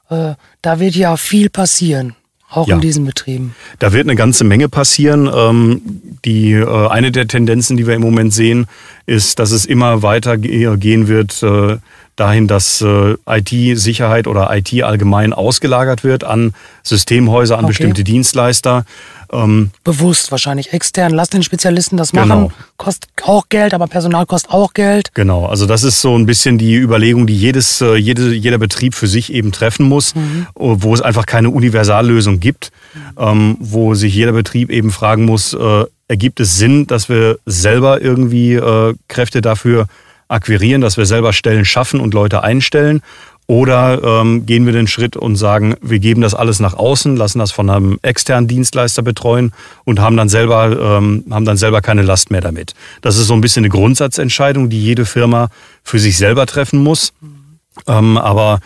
[0.08, 2.16] Äh, da wird ja viel passieren.
[2.50, 2.74] Auch ja.
[2.74, 3.54] in diesen Betrieben.
[3.78, 5.30] Da wird eine ganze Menge passieren.
[5.34, 5.80] Ähm,
[6.22, 8.66] die, äh, eine der Tendenzen, die wir im Moment sehen,
[9.06, 11.78] ist, dass es immer weiter gehen wird äh,
[12.16, 17.70] dahin, dass äh, IT-Sicherheit oder IT allgemein ausgelagert wird an Systemhäuser, an okay.
[17.70, 18.84] bestimmte Dienstleister.
[19.32, 21.12] Ähm, Bewusst wahrscheinlich extern.
[21.12, 22.28] Lass den Spezialisten das machen.
[22.28, 22.52] Genau.
[22.76, 25.14] Kostet auch Geld, aber Personal kostet auch Geld.
[25.14, 28.94] Genau, also das ist so ein bisschen die Überlegung, die jedes, äh, jede, jeder Betrieb
[28.94, 30.46] für sich eben treffen muss, mhm.
[30.54, 33.00] wo es einfach keine Universallösung gibt, mhm.
[33.18, 38.02] ähm, wo sich jeder Betrieb eben fragen muss, äh, ergibt es Sinn, dass wir selber
[38.02, 39.86] irgendwie äh, Kräfte dafür
[40.32, 43.02] akquirieren, dass wir selber Stellen schaffen und Leute einstellen
[43.46, 47.38] oder ähm, gehen wir den Schritt und sagen, wir geben das alles nach außen, lassen
[47.38, 49.52] das von einem externen Dienstleister betreuen
[49.84, 52.74] und haben dann selber, ähm, haben dann selber keine Last mehr damit.
[53.02, 55.48] Das ist so ein bisschen eine Grundsatzentscheidung, die jede Firma
[55.82, 57.12] für sich selber treffen muss.
[57.86, 58.60] Ähm, aber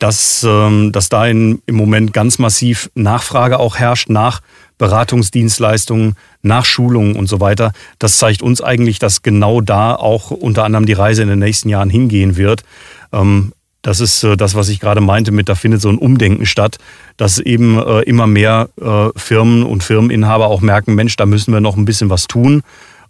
[0.00, 4.40] dass, ähm, dass da in, im Moment ganz massiv Nachfrage auch herrscht nach
[4.78, 10.64] Beratungsdienstleistungen, nach Schulungen und so weiter, das zeigt uns eigentlich, dass genau da auch unter
[10.64, 12.64] anderem die Reise in den nächsten Jahren hingehen wird.
[13.12, 16.46] Ähm, das ist äh, das, was ich gerade meinte mit, da findet so ein Umdenken
[16.46, 16.78] statt,
[17.18, 21.60] dass eben äh, immer mehr äh, Firmen und Firmeninhaber auch merken, Mensch, da müssen wir
[21.60, 22.62] noch ein bisschen was tun.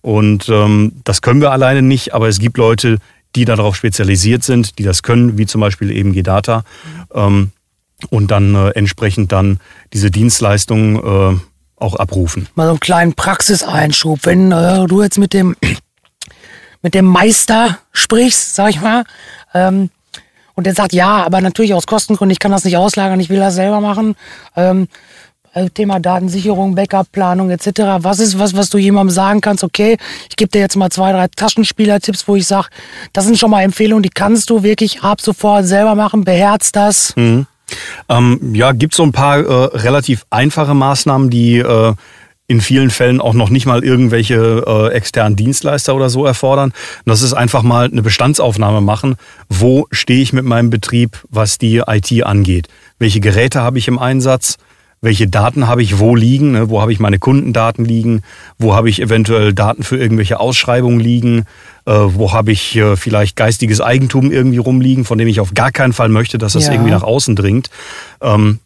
[0.02, 2.98] Und ähm, das können wir alleine nicht, aber es gibt Leute,
[3.36, 6.64] die darauf spezialisiert sind, die das können, wie zum Beispiel eben Gedata.
[7.14, 7.52] Ähm,
[8.08, 9.60] und dann äh, entsprechend dann
[9.92, 11.40] diese Dienstleistungen äh,
[11.76, 12.48] auch abrufen.
[12.54, 14.20] Mal so einen kleinen Praxiseinschub.
[14.24, 15.56] Wenn äh, du jetzt mit dem
[16.82, 19.04] mit dem Meister sprichst, sag ich mal,
[19.52, 19.90] ähm,
[20.54, 23.38] und der sagt, ja, aber natürlich aus Kostengründen, ich kann das nicht auslagern, ich will
[23.38, 24.14] das selber machen.
[24.56, 24.86] Ähm, äh,
[25.74, 27.98] Thema Datensicherung, Backup-Planung etc.
[27.98, 29.96] Was ist was, was du jemandem sagen kannst, okay,
[30.28, 32.68] ich gebe dir jetzt mal zwei, drei Taschenspieler-Tipps, wo ich sage,
[33.12, 37.14] das sind schon mal Empfehlungen, die kannst du wirklich ab sofort selber machen, beherzt das.
[37.16, 37.46] Mhm.
[38.08, 41.94] Ähm, ja, gibt so ein paar äh, relativ einfache Maßnahmen, die äh,
[42.50, 46.70] in vielen Fällen auch noch nicht mal irgendwelche äh, externen Dienstleister oder so erfordern.
[46.70, 49.14] Und das ist einfach mal eine Bestandsaufnahme machen.
[49.48, 52.66] Wo stehe ich mit meinem Betrieb, was die IT angeht?
[52.98, 54.56] Welche Geräte habe ich im Einsatz?
[55.02, 56.68] Welche Daten habe ich wo liegen, ne?
[56.68, 58.22] wo habe ich meine Kundendaten liegen,
[58.58, 61.46] wo habe ich eventuell Daten für irgendwelche Ausschreibungen liegen,
[61.86, 65.72] äh, wo habe ich äh, vielleicht geistiges Eigentum irgendwie rumliegen, von dem ich auf gar
[65.72, 66.72] keinen Fall möchte, dass das ja.
[66.72, 67.70] irgendwie nach außen dringt.
[68.20, 68.58] Ähm,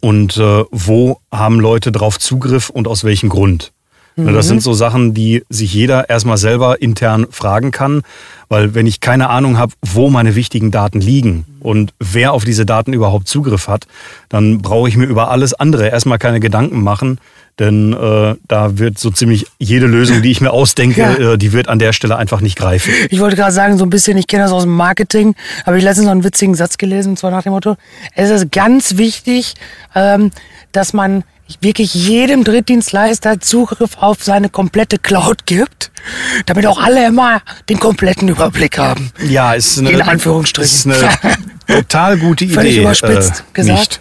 [0.00, 3.72] und äh, wo haben Leute drauf Zugriff und aus welchem Grund?
[4.16, 4.32] Mhm.
[4.32, 8.02] Das sind so Sachen, die sich jeder erstmal selber intern fragen kann.
[8.48, 12.64] Weil wenn ich keine Ahnung habe, wo meine wichtigen Daten liegen und wer auf diese
[12.64, 13.86] Daten überhaupt Zugriff hat,
[14.28, 17.18] dann brauche ich mir über alles andere erstmal keine Gedanken machen.
[17.58, 21.32] Denn äh, da wird so ziemlich jede Lösung, die ich mir ausdenke, ja.
[21.32, 22.92] äh, die wird an der Stelle einfach nicht greifen.
[23.08, 25.84] Ich wollte gerade sagen, so ein bisschen, ich kenne das aus dem Marketing, habe ich
[25.84, 27.76] letztens noch einen witzigen Satz gelesen, und zwar nach dem Motto,
[28.14, 29.54] es ist ganz wichtig,
[29.94, 30.32] ähm,
[30.72, 31.24] dass man
[31.60, 35.90] wirklich jedem Drittdienstleister Zugriff auf seine komplette Cloud gibt,
[36.46, 39.10] damit auch alle immer den kompletten Überblick haben.
[39.28, 40.92] Ja, ist eine, In Anführungsstrichen.
[40.92, 41.36] Ist eine
[41.66, 42.54] total gute Idee.
[42.54, 44.00] Völlig überspitzt äh, gesagt.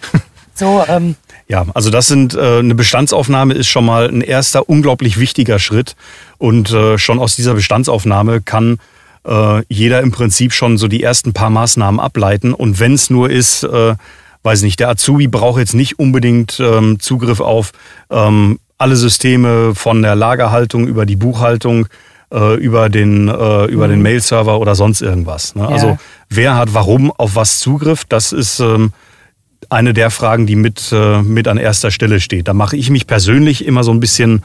[0.54, 1.16] so, ähm,
[1.48, 5.96] ja, also das sind äh, eine Bestandsaufnahme ist schon mal ein erster unglaublich wichtiger Schritt
[6.38, 8.78] und äh, schon aus dieser Bestandsaufnahme kann
[9.26, 13.30] äh, jeder im Prinzip schon so die ersten paar Maßnahmen ableiten und wenn es nur
[13.30, 13.94] ist äh,
[14.42, 17.72] weiß nicht, der Azubi braucht jetzt nicht unbedingt ähm, Zugriff auf
[18.10, 21.86] ähm, alle Systeme von der Lagerhaltung über die Buchhaltung,
[22.32, 23.90] äh, über den, äh, über mhm.
[23.90, 25.54] den Mail-Server oder sonst irgendwas.
[25.54, 25.62] Ne?
[25.62, 25.68] Ja.
[25.68, 28.92] Also wer hat warum auf was Zugriff, das ist ähm,
[29.68, 32.48] eine der Fragen, die mit, äh, mit an erster Stelle steht.
[32.48, 34.42] Da mache ich mich persönlich immer so ein bisschen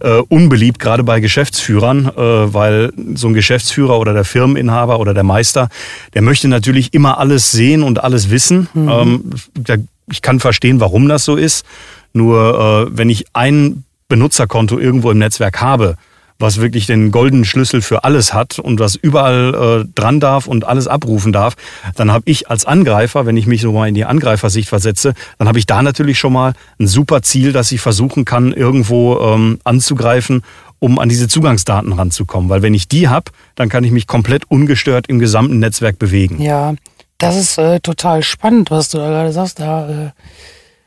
[0.00, 5.24] äh, unbeliebt, gerade bei Geschäftsführern, äh, weil so ein Geschäftsführer oder der Firmeninhaber oder der
[5.24, 5.68] Meister,
[6.14, 8.68] der möchte natürlich immer alles sehen und alles wissen.
[8.74, 8.88] Mhm.
[8.88, 9.78] Ähm, der,
[10.10, 11.64] ich kann verstehen, warum das so ist.
[12.12, 15.96] Nur äh, wenn ich ein Benutzerkonto irgendwo im Netzwerk habe,
[16.38, 20.66] was wirklich den goldenen Schlüssel für alles hat und was überall äh, dran darf und
[20.66, 21.56] alles abrufen darf,
[21.94, 25.48] dann habe ich als Angreifer, wenn ich mich so mal in die Angreifersicht versetze, dann
[25.48, 29.58] habe ich da natürlich schon mal ein super Ziel, dass ich versuchen kann, irgendwo ähm,
[29.64, 30.42] anzugreifen,
[30.78, 32.50] um an diese Zugangsdaten ranzukommen.
[32.50, 36.40] Weil wenn ich die habe, dann kann ich mich komplett ungestört im gesamten Netzwerk bewegen.
[36.40, 36.74] Ja,
[37.18, 39.58] das ist äh, total spannend, was du da gerade sagst.
[39.58, 40.10] Da äh,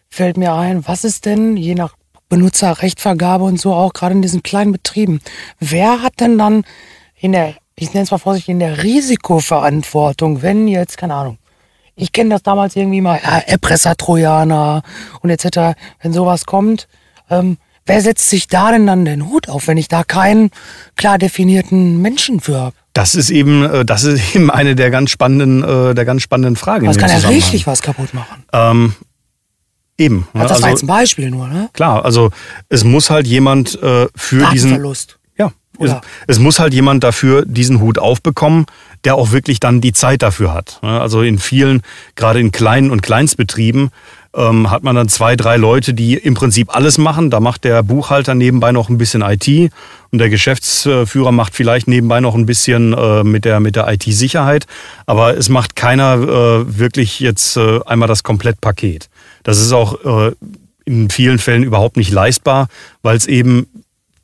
[0.10, 1.94] fällt mir ein, was ist denn, je nach
[2.30, 5.20] Benutzerrechtvergabe und so auch gerade in diesen kleinen Betrieben.
[5.60, 6.64] Wer hat denn dann
[7.20, 11.38] in der, ich nenne es mal vorsichtig, in der Risikoverantwortung, wenn jetzt, keine Ahnung,
[11.96, 14.84] ich kenne das damals irgendwie mal, ja, Erpresser-Trojaner
[15.22, 16.88] und etc., wenn sowas kommt,
[17.30, 20.52] ähm, wer setzt sich da denn dann den Hut auf, wenn ich da keinen
[20.96, 22.76] klar definierten Menschen für habe?
[22.94, 26.56] Das ist eben, äh, das ist eben eine der ganz spannenden, äh, der ganz spannenden
[26.56, 26.86] Fragen.
[26.86, 28.46] Das kann ja richtig was kaputt machen.
[28.54, 28.96] Ähm,
[30.00, 30.28] Eben.
[30.34, 31.70] Also das also, war jetzt ein Beispiel nur, ne?
[31.74, 32.32] Klar, also
[32.70, 34.72] es muss halt jemand äh, für diesen.
[34.72, 35.20] Verlust.
[35.38, 35.52] Ja.
[36.28, 38.66] Es, es, muss halt jemand dafür diesen Hut aufbekommen,
[39.06, 40.80] der auch wirklich dann die Zeit dafür hat.
[40.82, 41.00] Ne?
[41.00, 41.82] Also in vielen,
[42.16, 43.92] gerade in kleinen und Kleinstbetrieben,
[44.36, 47.30] ähm, hat man dann zwei, drei Leute, die im Prinzip alles machen.
[47.30, 49.72] Da macht der Buchhalter nebenbei noch ein bisschen IT
[50.12, 54.66] und der Geschäftsführer macht vielleicht nebenbei noch ein bisschen äh, mit der, mit der IT-Sicherheit.
[55.06, 59.10] Aber es macht keiner äh, wirklich jetzt äh, einmal das Komplettpaket.
[59.44, 60.36] Das ist auch äh,
[60.86, 62.68] in vielen Fällen überhaupt nicht leistbar,
[63.02, 63.68] weil es eben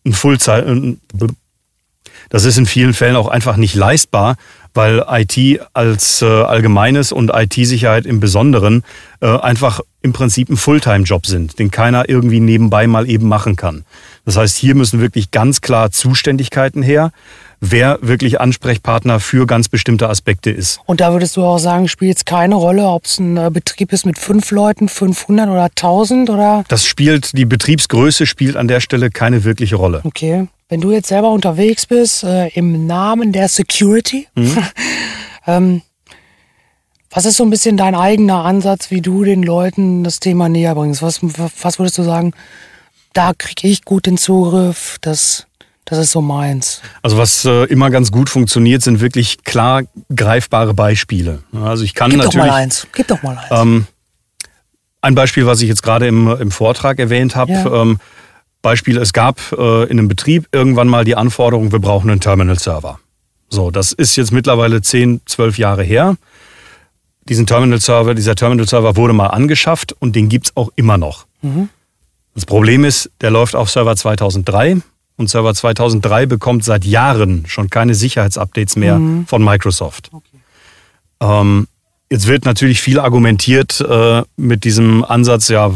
[0.05, 0.65] ein Fullzeit,
[2.29, 4.35] das ist in vielen Fällen auch einfach nicht leistbar,
[4.73, 8.83] weil IT als äh, allgemeines und IT-Sicherheit im Besonderen
[9.21, 13.85] äh, einfach im Prinzip ein Fulltime-Job sind, den keiner irgendwie nebenbei mal eben machen kann.
[14.25, 17.11] Das heißt, hier müssen wirklich ganz klar Zuständigkeiten her
[17.71, 20.79] wer wirklich Ansprechpartner für ganz bestimmte Aspekte ist.
[20.85, 23.93] Und da würdest du auch sagen, spielt es keine Rolle, ob es ein äh, Betrieb
[23.93, 26.63] ist mit fünf Leuten, 500 oder 1000 oder?
[26.67, 30.01] Das spielt, die Betriebsgröße spielt an der Stelle keine wirkliche Rolle.
[30.03, 30.47] Okay.
[30.67, 34.57] Wenn du jetzt selber unterwegs bist, äh, im Namen der Security, mhm.
[35.47, 35.81] ähm,
[37.11, 40.75] was ist so ein bisschen dein eigener Ansatz, wie du den Leuten das Thema näher
[40.75, 41.01] bringst?
[41.01, 42.33] Was, was würdest du sagen,
[43.13, 45.47] da kriege ich gut den Zugriff, das
[45.85, 46.81] das ist so meins.
[47.03, 49.83] Also was äh, immer ganz gut funktioniert, sind wirklich klar
[50.13, 51.43] greifbare Beispiele.
[51.53, 52.33] Also ich kann Gib natürlich.
[52.33, 52.87] Gib doch mal eins.
[52.91, 53.47] Gib doch mal eins.
[53.51, 53.87] Ähm,
[55.01, 57.51] ein Beispiel, was ich jetzt gerade im, im Vortrag erwähnt habe.
[57.51, 57.81] Ja.
[57.81, 57.99] Ähm,
[58.63, 62.99] Beispiel, es gab äh, in einem Betrieb irgendwann mal die Anforderung, wir brauchen einen Terminal-Server.
[63.47, 66.17] So, das ist jetzt mittlerweile 10, 12 Jahre her.
[67.29, 71.27] Diesen Terminal-Server, dieser Terminal-Server wurde mal angeschafft und den gibt's auch immer noch.
[71.43, 71.69] Mhm.
[72.33, 74.77] Das Problem ist, der läuft auf Server 2003
[75.17, 79.25] und Server 2003 bekommt seit Jahren schon keine Sicherheitsupdates mehr mhm.
[79.27, 80.09] von Microsoft.
[80.11, 80.37] Okay.
[81.21, 81.67] Ähm,
[82.09, 85.71] jetzt wird natürlich viel argumentiert äh, mit diesem Ansatz, ja,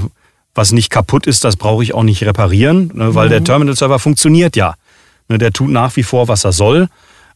[0.55, 3.31] was nicht kaputt ist, das brauche ich auch nicht reparieren, ne, weil mhm.
[3.31, 4.75] der Terminal-Server funktioniert ja.
[5.29, 6.89] Ne, der tut nach wie vor, was er soll.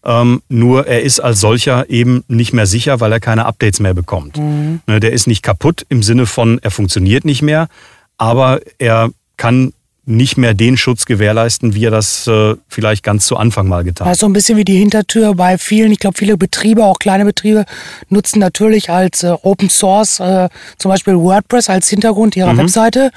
[0.06, 3.94] Ähm, nur er ist als solcher eben nicht mehr sicher, weil er keine Updates mehr
[3.94, 4.38] bekommt.
[4.38, 4.82] Mhm.
[4.88, 7.70] Ne, der ist nicht kaputt im Sinne von, er funktioniert nicht mehr,
[8.18, 9.74] aber er kann
[10.06, 14.08] nicht mehr den Schutz gewährleisten, wie er das äh, vielleicht ganz zu Anfang mal getan
[14.08, 14.18] hat.
[14.18, 17.66] so ein bisschen wie die Hintertür bei vielen, ich glaube viele Betriebe, auch kleine Betriebe,
[18.10, 22.60] nutzen natürlich als äh, Open Source äh, zum Beispiel WordPress als Hintergrund ihrer mhm.
[22.60, 23.12] Webseite.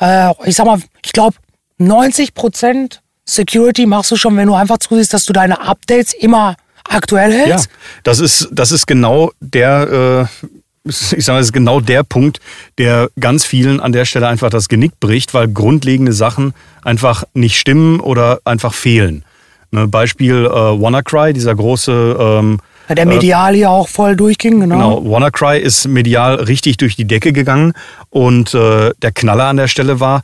[0.00, 1.36] Äh, ich sag mal, ich glaube,
[1.78, 6.56] 90 Prozent Security machst du schon, wenn du einfach zusiehst, dass du deine Updates immer
[6.84, 7.66] aktuell hältst?
[7.66, 10.46] Ja, das ist, das ist genau der, äh,
[10.86, 12.40] ich sage, das ist genau der Punkt,
[12.78, 17.58] der ganz vielen an der Stelle einfach das Genick bricht, weil grundlegende Sachen einfach nicht
[17.58, 19.24] stimmen oder einfach fehlen.
[19.72, 22.58] Ne, Beispiel äh, WannaCry, dieser große ähm,
[22.88, 25.00] der medial hier auch voll durchging, genau.
[25.00, 27.72] Genau, WannaCry ist medial richtig durch die Decke gegangen
[28.10, 30.22] und äh, der Knaller an der Stelle war,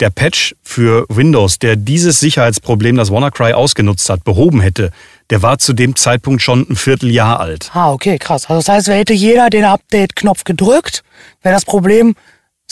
[0.00, 4.90] der Patch für Windows, der dieses Sicherheitsproblem, das WannaCry ausgenutzt hat, behoben hätte,
[5.30, 7.70] der war zu dem Zeitpunkt schon ein Vierteljahr alt.
[7.72, 8.46] Ah, okay, krass.
[8.46, 11.02] Also das heißt, hätte jeder den Update-Knopf gedrückt,
[11.42, 12.14] wäre das Problem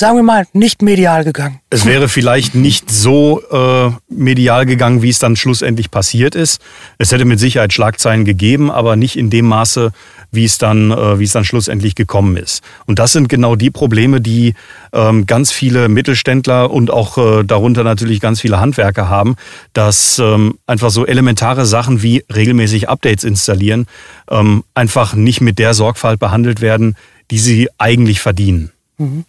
[0.00, 1.60] sagen wir mal, nicht medial gegangen.
[1.68, 6.60] Es wäre vielleicht nicht so äh, medial gegangen, wie es dann schlussendlich passiert ist.
[6.98, 9.92] Es hätte mit Sicherheit Schlagzeilen gegeben, aber nicht in dem Maße,
[10.32, 12.62] wie es dann, äh, wie es dann schlussendlich gekommen ist.
[12.86, 14.54] Und das sind genau die Probleme, die
[14.92, 19.36] ähm, ganz viele Mittelständler und auch äh, darunter natürlich ganz viele Handwerker haben,
[19.72, 23.86] dass ähm, einfach so elementare Sachen wie regelmäßig Updates installieren
[24.30, 26.96] ähm, einfach nicht mit der Sorgfalt behandelt werden,
[27.30, 28.72] die sie eigentlich verdienen.
[28.98, 29.24] Mhm.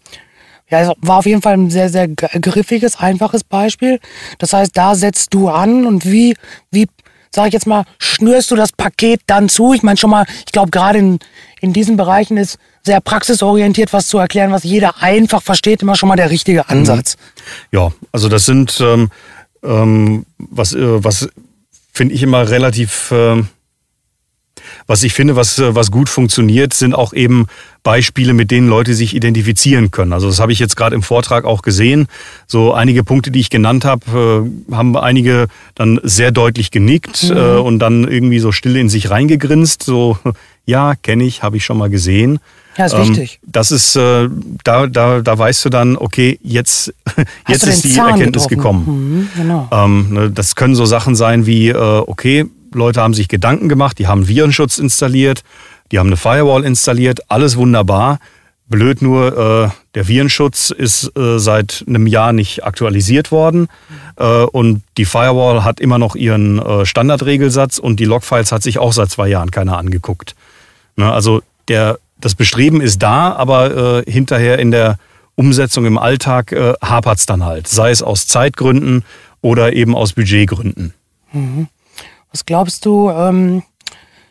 [0.70, 4.00] Ja, es war auf jeden Fall ein sehr, sehr griffiges, einfaches Beispiel.
[4.38, 6.34] Das heißt, da setzt du an und wie,
[6.72, 6.88] wie,
[7.34, 9.74] sag ich jetzt mal, schnürst du das Paket dann zu?
[9.74, 11.20] Ich meine schon mal, ich glaube gerade in,
[11.62, 16.10] in diesen Bereichen ist sehr praxisorientiert was zu erklären, was jeder einfach versteht, immer schon
[16.10, 17.16] mal der richtige Ansatz.
[17.72, 19.10] Ja, also das sind, ähm,
[19.64, 21.30] ähm, was, äh, was
[21.94, 23.12] finde ich immer relativ...
[23.12, 23.44] Äh
[24.92, 27.48] was ich finde, was, was gut funktioniert, sind auch eben
[27.82, 30.12] Beispiele, mit denen Leute sich identifizieren können.
[30.12, 32.08] Also das habe ich jetzt gerade im Vortrag auch gesehen.
[32.46, 37.38] So einige Punkte, die ich genannt habe, äh, haben einige dann sehr deutlich genickt mhm.
[37.38, 39.82] äh, und dann irgendwie so still in sich reingegrinst.
[39.82, 40.18] So,
[40.66, 42.40] ja, kenne ich, habe ich schon mal gesehen.
[42.78, 43.40] Ja, ist ähm, wichtig.
[43.46, 44.28] Das ist, äh,
[44.66, 46.94] da, da, da weißt du dann, okay, jetzt,
[47.48, 48.86] jetzt ist die Zahn Erkenntnis getroffen?
[48.86, 49.30] gekommen.
[49.36, 49.70] Mhm, genau.
[49.72, 54.00] ähm, ne, das können so Sachen sein wie, äh, okay, Leute haben sich Gedanken gemacht,
[54.00, 55.44] die haben Virenschutz installiert,
[55.92, 58.20] die haben eine Firewall installiert, alles wunderbar.
[58.68, 63.68] Blöd nur, äh, der Virenschutz ist äh, seit einem Jahr nicht aktualisiert worden
[64.16, 68.80] äh, und die Firewall hat immer noch ihren äh, Standardregelsatz und die Logfiles hat sich
[68.80, 70.36] auch seit zwei Jahren keiner angeguckt.
[70.96, 74.98] Ne, also der, das Bestreben ist da, aber äh, hinterher in der
[75.36, 79.04] Umsetzung im Alltag äh, hapert es dann halt, sei es aus Zeitgründen
[79.42, 80.94] oder eben aus Budgetgründen.
[81.34, 81.68] Mhm.
[82.32, 83.64] Was glaubst du, ähm,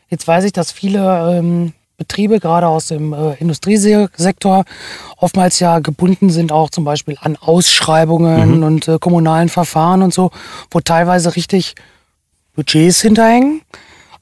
[0.08, 4.64] jetzt weiß ich, dass viele ähm, Betriebe, gerade aus dem äh, Industriesektor,
[5.18, 8.62] oftmals ja gebunden sind auch zum Beispiel an Ausschreibungen mhm.
[8.62, 10.30] und äh, kommunalen Verfahren und so,
[10.70, 11.74] wo teilweise richtig
[12.54, 13.60] Budgets hinterhängen.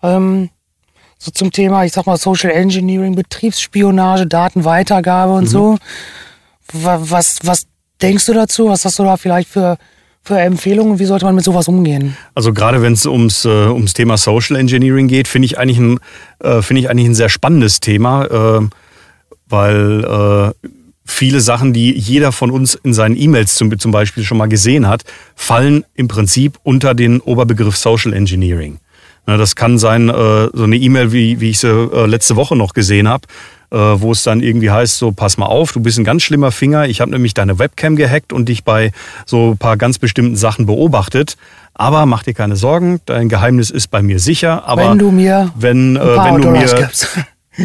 [0.03, 0.51] Ähm,
[1.18, 5.49] so zum Thema, ich sag mal, Social Engineering, Betriebsspionage, Datenweitergabe und mhm.
[5.49, 5.79] so.
[6.72, 7.66] Was, was
[8.03, 8.68] denkst du dazu?
[8.68, 9.79] Was hast du da vielleicht für
[10.29, 10.99] für Empfehlungen?
[10.99, 12.16] Wie sollte man mit sowas umgehen?
[12.35, 15.99] Also gerade wenn es ums, äh, ums Thema Social Engineering geht, finde ich, eigentlich ein,
[16.41, 18.68] äh, find ich eigentlich ein sehr spannendes Thema, äh,
[19.49, 20.68] weil äh,
[21.05, 24.87] viele Sachen, die jeder von uns in seinen E-Mails zum, zum Beispiel schon mal gesehen
[24.87, 25.03] hat,
[25.35, 28.79] fallen im Prinzip unter den Oberbegriff Social Engineering.
[29.24, 32.72] Das kann sein, äh, so eine E-Mail, wie, wie ich sie äh, letzte Woche noch
[32.72, 36.04] gesehen habe, äh, wo es dann irgendwie heißt, so pass mal auf, du bist ein
[36.04, 38.92] ganz schlimmer Finger, ich habe nämlich deine Webcam gehackt und dich bei
[39.26, 41.36] so ein paar ganz bestimmten Sachen beobachtet.
[41.74, 44.66] Aber mach dir keine Sorgen, dein Geheimnis ist bei mir sicher.
[44.66, 46.90] Aber wenn du mir, wenn, äh, wenn du mir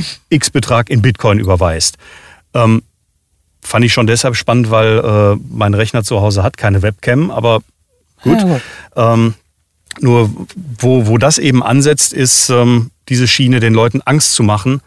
[0.29, 1.97] X Betrag in Bitcoin überweist.
[2.53, 2.83] Ähm,
[3.61, 7.61] fand ich schon deshalb spannend, weil äh, mein Rechner zu Hause hat keine Webcam, aber
[8.21, 8.39] gut.
[8.39, 8.61] Ja, gut.
[8.95, 9.33] Ähm,
[9.99, 10.29] nur
[10.79, 14.81] wo, wo das eben ansetzt, ist ähm, diese Schiene, den Leuten Angst zu machen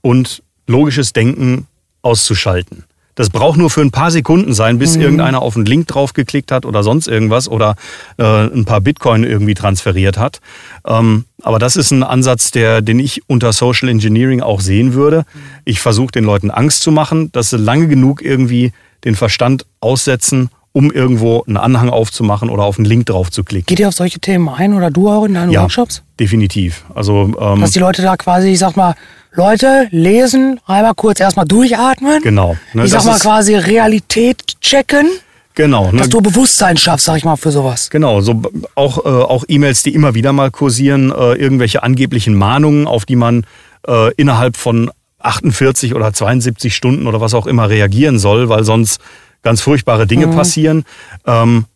[0.00, 1.66] und logisches Denken
[2.02, 2.84] auszuschalten.
[3.14, 5.02] Das braucht nur für ein paar Sekunden sein, bis mhm.
[5.02, 7.76] irgendeiner auf einen Link draufgeklickt hat oder sonst irgendwas oder
[8.16, 10.40] äh, ein paar Bitcoin irgendwie transferiert hat.
[10.86, 15.26] Ähm, aber das ist ein Ansatz, der, den ich unter Social Engineering auch sehen würde.
[15.66, 18.72] Ich versuche den Leuten Angst zu machen, dass sie lange genug irgendwie
[19.04, 23.66] den Verstand aussetzen, um irgendwo einen Anhang aufzumachen oder auf einen Link drauf zu klicken.
[23.66, 26.02] Geht ihr auf solche Themen ein oder du auch in deinen ja, Workshops?
[26.18, 26.84] Definitiv.
[26.94, 28.94] Also ähm, dass die Leute da quasi, ich sag mal,
[29.34, 32.22] Leute lesen, einmal kurz erstmal durchatmen.
[32.22, 32.56] Genau.
[32.74, 35.06] Ne, ich sag mal quasi Realität checken.
[35.54, 35.90] Genau.
[35.90, 35.98] Ne?
[35.98, 37.90] Dass du Bewusstsein schaffst, sag ich mal, für sowas.
[37.90, 38.42] Genau, so
[38.74, 43.16] auch, äh, auch E-Mails, die immer wieder mal kursieren, äh, irgendwelche angeblichen Mahnungen, auf die
[43.16, 43.44] man
[43.86, 49.00] äh, innerhalb von 48 oder 72 Stunden oder was auch immer reagieren soll, weil sonst
[49.42, 50.34] ganz furchtbare Dinge mhm.
[50.34, 50.84] passieren.
[51.26, 51.66] Ähm,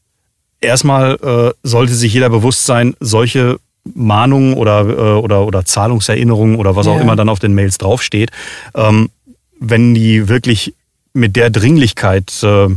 [0.60, 3.58] erstmal äh, sollte sich jeder bewusst sein, solche
[3.94, 8.30] Mahnungen oder, äh, oder, oder Zahlungserinnerungen oder was auch immer dann auf den Mails draufsteht,
[8.74, 9.10] ähm,
[9.58, 10.74] wenn die wirklich
[11.12, 12.68] mit der Dringlichkeit äh,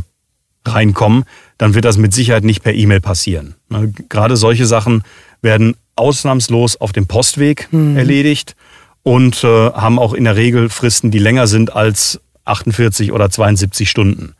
[0.66, 1.24] reinkommen,
[1.58, 3.54] dann wird das mit Sicherheit nicht per E-Mail passieren.
[3.68, 5.02] Ne, gerade solche Sachen
[5.42, 7.96] werden ausnahmslos auf dem Postweg mhm.
[7.96, 8.56] erledigt
[9.02, 13.88] und äh, haben auch in der Regel Fristen, die länger sind als 48 oder 72
[13.88, 14.34] Stunden.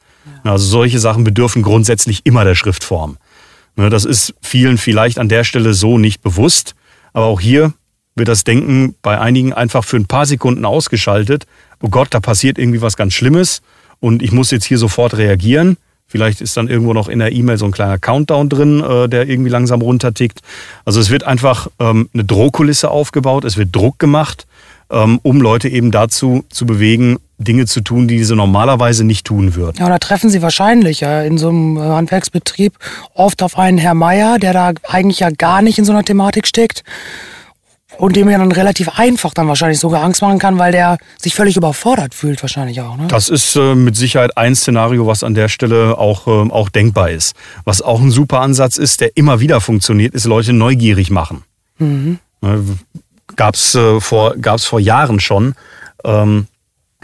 [0.45, 0.53] Ja.
[0.53, 3.19] Also solche Sachen bedürfen grundsätzlich immer der Schriftform.
[3.81, 6.75] Ne, das ist vielen vielleicht an der Stelle so nicht bewusst,
[7.15, 7.73] aber auch hier
[8.15, 11.47] wird das Denken bei einigen einfach für ein paar Sekunden ausgeschaltet.
[11.81, 13.63] Oh Gott, da passiert irgendwie was ganz Schlimmes
[13.99, 15.79] und ich muss jetzt hier sofort reagieren.
[16.07, 19.27] Vielleicht ist dann irgendwo noch in der E-Mail so ein kleiner Countdown drin, äh, der
[19.27, 20.41] irgendwie langsam runtertickt.
[20.85, 24.47] Also es wird einfach ähm, eine Drohkulisse aufgebaut, es wird Druck gemacht,
[24.91, 29.77] um Leute eben dazu zu bewegen, Dinge zu tun, die sie normalerweise nicht tun würden.
[29.79, 32.75] Ja, da treffen Sie wahrscheinlich ja in so einem äh, Handwerksbetrieb
[33.15, 36.47] oft auf einen Herr Meier, der da eigentlich ja gar nicht in so einer Thematik
[36.47, 36.85] steckt
[37.97, 41.35] und dem ja dann relativ einfach dann wahrscheinlich sogar Angst machen kann, weil der sich
[41.35, 42.97] völlig überfordert fühlt wahrscheinlich auch.
[42.97, 43.07] Ne?
[43.09, 47.11] Das ist äh, mit Sicherheit ein Szenario, was an der Stelle auch, äh, auch denkbar
[47.11, 47.35] ist.
[47.65, 51.43] Was auch ein super Ansatz ist, der immer wieder funktioniert, ist Leute neugierig machen.
[51.79, 52.19] Mhm.
[53.41, 55.55] Ne, gab's äh, vor gab's vor Jahren schon,
[56.05, 56.47] ähm,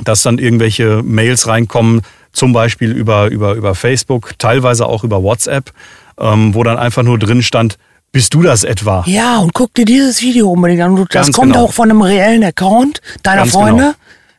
[0.05, 5.73] dass dann irgendwelche Mails reinkommen, zum Beispiel über über über Facebook, teilweise auch über WhatsApp,
[6.19, 7.79] ähm, wo dann einfach nur drin stand,
[8.13, 9.05] bist du das etwa?
[9.07, 10.97] Ja, und guck dir dieses Video unbedingt an.
[10.97, 11.65] Das Ganz kommt genau.
[11.65, 13.83] auch von einem reellen Account deiner Ganz Freunde.
[13.83, 13.95] Genau.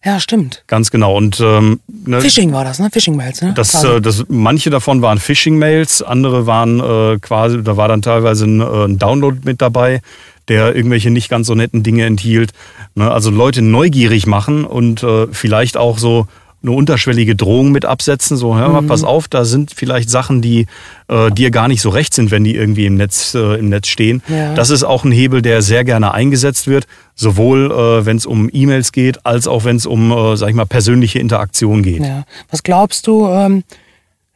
[0.05, 0.63] Ja, stimmt.
[0.67, 1.17] Ganz genau.
[1.17, 2.89] Und ähm, ne, Phishing war das, ne?
[2.91, 3.53] Phishing-Mails, ne?
[3.55, 8.45] Das, äh, das, manche davon waren Phishing-Mails, andere waren äh, quasi, da war dann teilweise
[8.45, 10.01] ein, äh, ein, Download mit dabei,
[10.47, 12.51] der irgendwelche nicht ganz so netten Dinge enthielt.
[12.95, 13.09] Ne?
[13.11, 16.27] Also Leute neugierig machen und äh, vielleicht auch so
[16.63, 18.35] eine unterschwellige Drohung mit absetzen.
[18.35, 18.87] So, hör mal, mhm.
[18.87, 20.65] pass auf, da sind vielleicht Sachen, die
[21.07, 23.87] äh, dir gar nicht so recht sind, wenn die irgendwie im Netz, äh, im Netz
[23.87, 24.23] stehen.
[24.27, 24.53] Ja.
[24.55, 28.49] Das ist auch ein Hebel, der sehr gerne eingesetzt wird, sowohl äh, wenn es um
[28.51, 32.01] E-Mails geht, als auch wenn es um, äh, sag ich mal, persönliche Interaktion geht.
[32.01, 32.23] Ja.
[32.49, 33.63] Was glaubst du, ähm,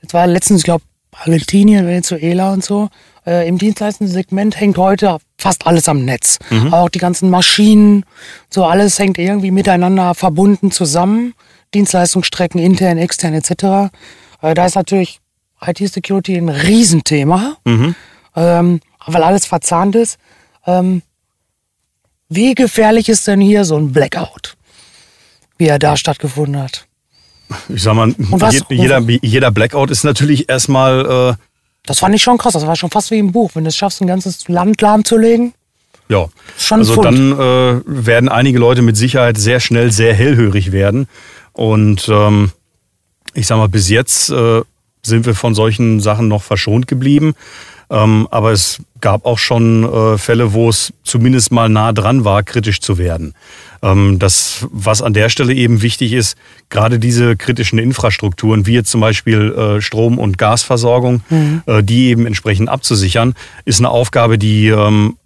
[0.02, 2.90] jetzt war letztens, ich glaube, Argentinien, Venezuela und so,
[3.26, 6.40] äh, im Dienstleistungssegment hängt heute fast alles am Netz.
[6.50, 6.74] Mhm.
[6.74, 8.06] Auch die ganzen Maschinen,
[8.50, 11.34] so alles hängt irgendwie miteinander verbunden zusammen.
[11.74, 13.92] Dienstleistungsstrecken, intern, extern etc.
[14.42, 15.20] Äh, da ist natürlich
[15.66, 17.96] IT-Security ein Riesenthema, mhm.
[18.36, 20.18] ähm, weil alles verzahnt ist.
[20.66, 21.02] Ähm,
[22.30, 24.56] wie gefährlich ist denn hier so ein Blackout,
[25.58, 26.88] wie er da stattgefunden hat?
[27.68, 28.16] Ich sag mal,
[28.70, 31.36] jeder, jeder Blackout ist natürlich erstmal.
[31.38, 31.51] Äh
[31.86, 32.54] das fand ich schon krass.
[32.54, 33.52] Das war schon fast wie im Buch.
[33.54, 35.54] Wenn du es schaffst, ein ganzes Land lahmzulegen.
[36.10, 36.28] Ja,
[36.58, 41.08] schon also dann äh, werden einige Leute mit Sicherheit sehr schnell sehr hellhörig werden
[41.54, 42.52] und ähm,
[43.34, 44.62] ich sag mal, bis jetzt äh,
[45.04, 47.34] sind wir von solchen Sachen noch verschont geblieben.
[47.90, 52.44] Ähm, aber es gab auch schon äh, Fälle, wo es zumindest mal nah dran war,
[52.44, 53.34] kritisch zu werden.
[53.84, 56.38] Ähm, das, was an der Stelle eben wichtig ist,
[56.70, 61.64] gerade diese kritischen Infrastrukturen, wie jetzt zum Beispiel äh, Strom- und Gasversorgung, mhm.
[61.66, 63.34] äh, die eben entsprechend abzusichern,
[63.66, 65.18] ist eine Aufgabe, die ähm,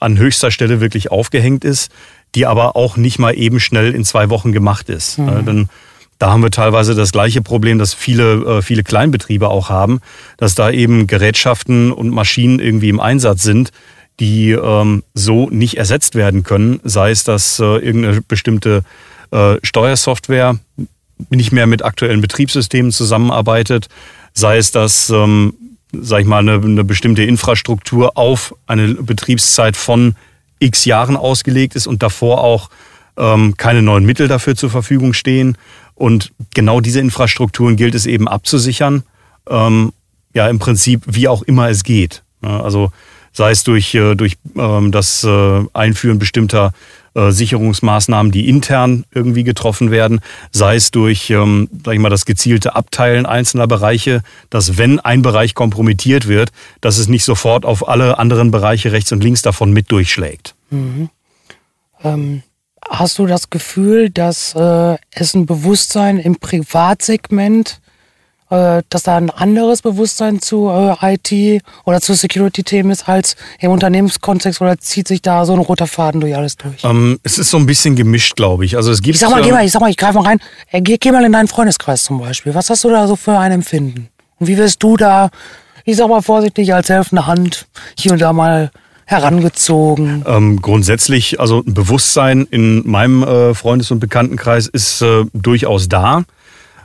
[0.00, 1.90] an höchster Stelle wirklich aufgehängt ist
[2.34, 5.18] die aber auch nicht mal eben schnell in zwei Wochen gemacht ist.
[5.18, 5.44] Mhm.
[5.44, 5.68] Denn
[6.18, 10.00] da haben wir teilweise das gleiche Problem, das viele, äh, viele Kleinbetriebe auch haben,
[10.36, 13.70] dass da eben Gerätschaften und Maschinen irgendwie im Einsatz sind,
[14.20, 16.80] die ähm, so nicht ersetzt werden können.
[16.84, 18.82] Sei es, dass äh, irgendeine bestimmte
[19.30, 20.58] äh, Steuersoftware
[21.30, 23.88] nicht mehr mit aktuellen Betriebssystemen zusammenarbeitet,
[24.34, 25.54] sei es, dass ähm,
[25.92, 30.16] sag ich mal, eine, eine bestimmte Infrastruktur auf eine Betriebszeit von
[30.58, 32.70] x Jahren ausgelegt ist und davor auch
[33.16, 35.58] ähm, keine neuen Mittel dafür zur Verfügung stehen.
[35.94, 39.02] Und genau diese Infrastrukturen gilt es eben abzusichern.
[39.48, 39.92] Ähm,
[40.34, 42.22] ja, im Prinzip wie auch immer es geht.
[42.40, 42.90] Also
[43.32, 46.72] sei es durch, äh, durch ähm, das äh, Einführen bestimmter
[47.14, 50.20] äh, Sicherungsmaßnahmen, die intern irgendwie getroffen werden,
[50.50, 55.20] sei es durch, ähm, sag ich mal, das gezielte Abteilen einzelner Bereiche, dass wenn ein
[55.20, 59.74] Bereich kompromittiert wird, dass es nicht sofort auf alle anderen Bereiche rechts und links davon
[59.74, 60.54] mit durchschlägt.
[60.70, 61.10] Mhm.
[62.02, 62.42] Ähm,
[62.88, 67.81] hast du das Gefühl, dass äh, es ein Bewusstsein im Privatsegment
[68.88, 74.60] dass da ein anderes Bewusstsein zu äh, IT oder zu Security-Themen ist als im Unternehmenskontext
[74.60, 76.84] oder zieht sich da so ein roter Faden durch alles durch?
[76.84, 78.76] Ähm, es ist so ein bisschen gemischt, glaube ich.
[78.76, 79.14] Also es gibt.
[79.14, 80.40] Ich sag mal, ähm, geh mal, ich sag mal, ich greife mal rein.
[80.70, 82.54] Äh, geh, geh mal in deinen Freundeskreis zum Beispiel.
[82.54, 84.08] Was hast du da so für ein Empfinden?
[84.38, 85.30] Und wie wirst du da,
[85.84, 87.66] ich sag mal vorsichtig, als helfende Hand
[87.98, 88.70] hier und da mal
[89.06, 90.24] herangezogen?
[90.26, 96.24] Ähm, grundsätzlich, also ein Bewusstsein in meinem äh, Freundes- und Bekanntenkreis ist äh, durchaus da.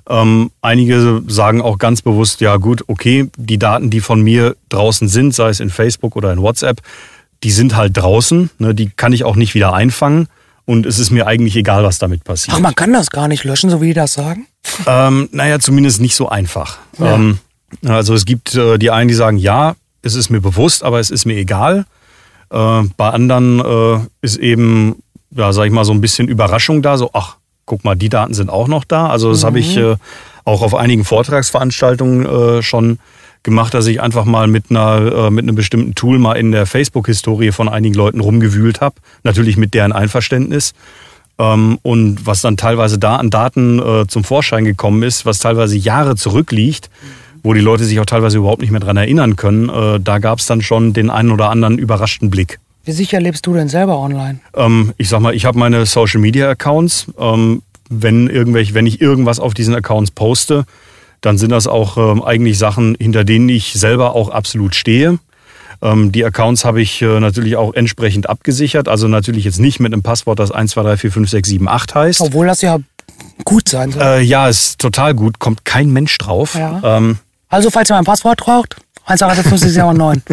[0.10, 5.08] Ähm, einige sagen auch ganz bewusst, ja gut, okay, die Daten, die von mir draußen
[5.08, 6.82] sind, sei es in Facebook oder in WhatsApp,
[7.44, 10.28] die sind halt draußen, ne, die kann ich auch nicht wieder einfangen.
[10.66, 12.58] Und es ist mir eigentlich egal, was damit passiert.
[12.58, 14.48] Ach, man kann das gar nicht löschen, so wie die das sagen?
[14.86, 16.78] Ähm, naja, zumindest nicht so einfach.
[17.00, 17.16] Ja.
[17.16, 17.40] Ähm,
[17.86, 21.10] Also es gibt äh, die einen, die sagen, ja, es ist mir bewusst, aber es
[21.10, 21.86] ist mir egal.
[22.50, 25.02] Äh, bei anderen äh, ist eben,
[25.32, 27.38] ja, sag ich mal, so ein bisschen Überraschung da, so, ach,
[27.68, 29.08] guck mal, die Daten sind auch noch da.
[29.08, 29.46] Also das mhm.
[29.46, 29.96] habe ich äh,
[30.46, 32.98] auch auf einigen Vortragsveranstaltungen äh, schon
[33.44, 36.66] gemacht, dass ich einfach mal mit einer äh, mit einem bestimmten Tool mal in der
[36.66, 40.74] Facebook-Historie von einigen Leuten rumgewühlt habe, natürlich mit deren Einverständnis.
[41.38, 45.78] Ähm, und was dann teilweise da an Daten äh, zum Vorschein gekommen ist, was teilweise
[45.78, 46.90] Jahre zurückliegt,
[47.44, 50.40] wo die Leute sich auch teilweise überhaupt nicht mehr dran erinnern können, äh, da gab
[50.40, 52.60] es dann schon den einen oder anderen überraschten Blick.
[52.88, 54.40] Wie sicher lebst du denn selber online?
[54.56, 57.08] Ähm, ich sag mal, ich habe meine Social Media Accounts.
[57.20, 60.64] Ähm, wenn, irgendwelche, wenn ich irgendwas auf diesen Accounts poste,
[61.20, 65.20] dann sind das auch ähm, eigentlich Sachen, hinter denen ich selber auch absolut stehe.
[65.82, 68.88] Ähm, die Accounts habe ich äh, natürlich auch entsprechend abgesichert.
[68.88, 71.68] Also natürlich jetzt nicht mit einem Passwort, das 1, 2, 3, 4, 5, 6, 7,
[71.68, 72.22] 8 heißt.
[72.22, 72.78] Obwohl das ja
[73.44, 74.02] gut sein soll.
[74.02, 75.40] Äh, ja, ist total gut.
[75.40, 76.56] Kommt kein Mensch drauf.
[76.56, 76.80] Ja.
[76.84, 77.18] Ähm,
[77.50, 78.78] also falls ihr mal ein Passwort braucht,
[79.08, 80.24] 1, 2, 3, 4, 5, 6, 7, 9.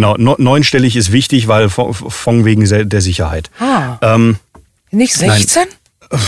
[0.00, 3.50] Genau, neunstellig ist wichtig, weil von wegen der Sicherheit.
[3.58, 3.98] Ah.
[4.00, 4.36] Ähm,
[4.90, 5.64] nicht 16?
[6.10, 6.20] Nein.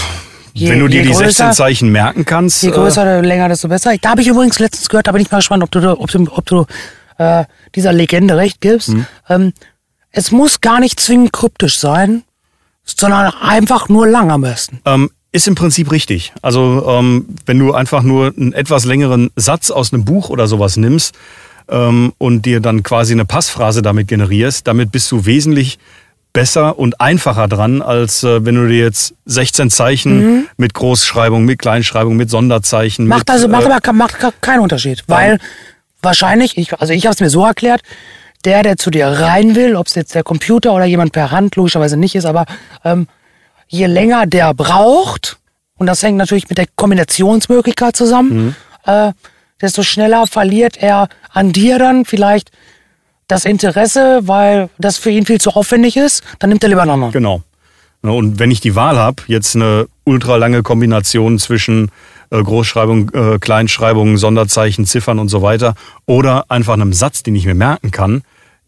[0.54, 2.62] Je, Wenn du dir die größer, 16 Zeichen merken kannst.
[2.62, 3.94] Je größer, äh, länger, desto besser.
[3.98, 6.26] Da habe ich übrigens letztens gehört, da bin ich mal gespannt, ob du, ob du,
[6.30, 6.66] ob du
[7.16, 7.44] äh,
[7.74, 8.90] dieser Legende recht gibst.
[8.90, 9.06] Mhm.
[9.30, 9.52] Ähm,
[10.10, 12.24] es muss gar nicht zwingend kryptisch sein,
[12.84, 14.80] sondern einfach nur lang am besten.
[14.84, 16.34] Ähm, ist im Prinzip richtig.
[16.42, 20.76] Also ähm, wenn du einfach nur einen etwas längeren Satz aus einem Buch oder sowas
[20.76, 21.14] nimmst
[21.68, 25.78] ähm, und dir dann quasi eine Passphrase damit generierst, damit bist du wesentlich
[26.32, 30.48] besser und einfacher dran, als äh, wenn du dir jetzt 16 Zeichen mhm.
[30.56, 33.06] mit Großschreibung, mit Kleinschreibung, mit Sonderzeichen.
[33.06, 35.38] Macht mit, also macht äh, aber macht keinen Unterschied, weil
[36.00, 37.82] wahrscheinlich, ich, also ich habe es mir so erklärt,
[38.44, 41.56] der, der zu dir rein will, ob es jetzt der Computer oder jemand per Hand
[41.56, 42.46] logischerweise nicht ist, aber
[42.84, 43.06] ähm,
[43.68, 45.38] je länger der braucht,
[45.78, 48.54] und das hängt natürlich mit der Kombinationsmöglichkeit zusammen, mhm.
[48.86, 49.12] äh,
[49.62, 52.50] desto schneller verliert er an dir dann vielleicht
[53.28, 56.90] das Interesse, weil das für ihn viel zu aufwendig ist, dann nimmt er lieber einen
[56.90, 57.12] anderen.
[57.12, 57.42] Genau.
[58.02, 61.90] Und wenn ich die Wahl habe, jetzt eine ultralange Kombination zwischen
[62.30, 67.46] äh, Großschreibung, äh, Kleinschreibung, Sonderzeichen, Ziffern und so weiter oder einfach einem Satz, den ich
[67.46, 68.22] mir merken kann,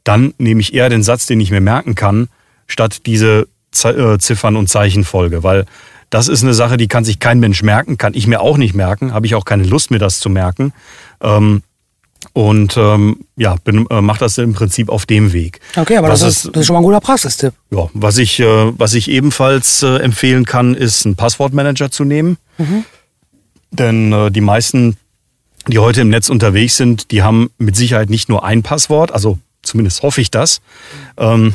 [0.05, 2.29] dann nehme ich eher den Satz, den ich mir merken kann,
[2.69, 3.49] statt diese
[3.83, 5.67] äh, Ziffern und Zeichenfolge, weil
[6.11, 8.75] das ist eine Sache, die kann sich kein Mensch merken, kann ich mir auch nicht
[8.75, 10.73] merken, habe ich auch keine Lust, mir das zu merken.
[11.21, 11.63] Ähm,
[12.33, 15.61] und ähm, ja, bin, äh, mache das im Prinzip auf dem Weg.
[15.77, 17.53] Okay, aber das ist, das ist schon mal ein guter Praxistipp.
[17.71, 22.39] Ja, was ich, äh, was ich ebenfalls äh, empfehlen kann, ist einen Passwortmanager zu nehmen.
[22.59, 22.85] Mhm.
[23.71, 24.97] Denn äh, die meisten,
[25.69, 29.39] die heute im Netz unterwegs sind, die haben mit Sicherheit nicht nur ein Passwort, also
[29.63, 30.61] zumindest hoffe ich das.
[31.17, 31.55] Ähm,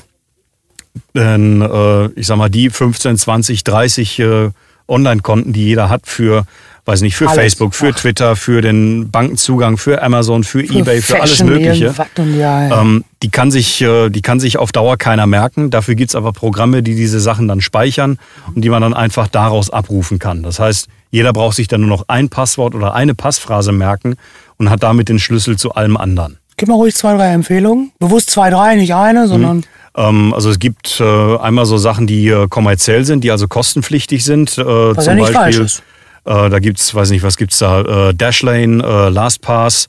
[1.14, 4.50] denn äh, ich sag mal, die 15, 20, 30 äh,
[4.88, 6.46] Online-Konten, die jeder hat für
[6.90, 7.40] weiß nicht, für alles.
[7.40, 8.00] Facebook, für Ach.
[8.00, 11.94] Twitter, für den Bankenzugang, für Amazon, für, für Ebay, für alles Mögliche.
[12.18, 12.82] Ja, ja.
[12.82, 15.70] Ähm, die, kann sich, äh, die kann sich auf Dauer keiner merken.
[15.70, 18.18] Dafür gibt's aber Programme, die diese Sachen dann speichern
[18.56, 20.42] und die man dann einfach daraus abrufen kann.
[20.42, 24.16] Das heißt, jeder braucht sich dann nur noch ein Passwort oder eine Passphrase merken
[24.58, 26.38] und hat damit den Schlüssel zu allem anderen.
[26.58, 27.92] Gib mal ruhig zwei, drei Empfehlungen.
[28.00, 29.64] Bewusst zwei, drei, nicht eine, sondern.
[29.96, 34.24] Ähm, also es gibt äh, einmal so Sachen, die äh, kommerziell sind, die also kostenpflichtig
[34.24, 34.58] sind.
[34.58, 35.84] Äh, Was zum ja nicht Beispiel, falsch ist.
[36.26, 38.10] Da gibt's, weiß nicht, was gibt's da?
[38.10, 39.88] Äh, Dashlane, LastPass.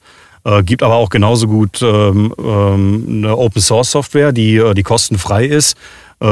[0.63, 5.77] Gibt aber auch genauso gut ähm, ähm, eine Open Source Software, die, die kostenfrei ist.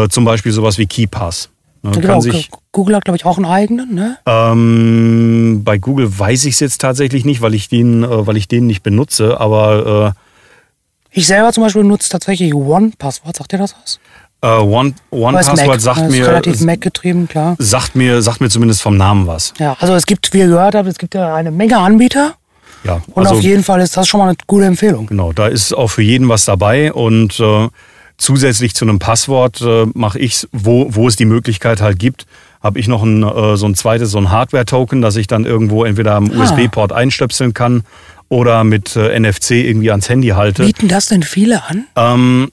[0.09, 1.51] Zum Beispiel sowas wie KeyPass.
[1.83, 2.23] Genau,
[2.73, 4.17] Google hat, glaube ich, auch einen eigenen, ne?
[4.25, 8.67] Ähm, bei Google weiß ich es jetzt tatsächlich nicht, weil ich den, weil ich den
[8.67, 10.28] nicht benutze, aber äh,
[11.19, 13.37] ich selber zum Beispiel nutze tatsächlich One-Passwort.
[13.37, 13.99] Sagt ihr das was?
[14.45, 16.29] Uh, One, One Password sagt das mir.
[16.29, 17.57] relativ Mac getrieben, klar.
[17.59, 19.53] Sagt mir, sagt mir zumindest vom Namen was.
[19.59, 22.35] Ja, also es gibt, wie ihr gehört habt, es gibt ja eine Menge Anbieter.
[22.85, 23.03] Ja.
[23.15, 25.09] Und also, auf jeden Fall ist das schon mal eine gute Empfehlung.
[25.09, 27.69] Genau, da ist auch für jeden was dabei und äh,
[28.17, 32.27] zusätzlich zu einem Passwort äh, mache ich, wo, wo es die Möglichkeit halt gibt,
[32.63, 35.85] habe ich noch ein, äh, so ein zweites, so ein Hardware-Token, das ich dann irgendwo
[35.85, 36.43] entweder am ah.
[36.43, 37.83] USB-Port einstöpseln kann
[38.29, 40.65] oder mit äh, NFC irgendwie ans Handy halte.
[40.65, 41.87] Bieten das denn viele an?
[41.97, 42.51] Ähm,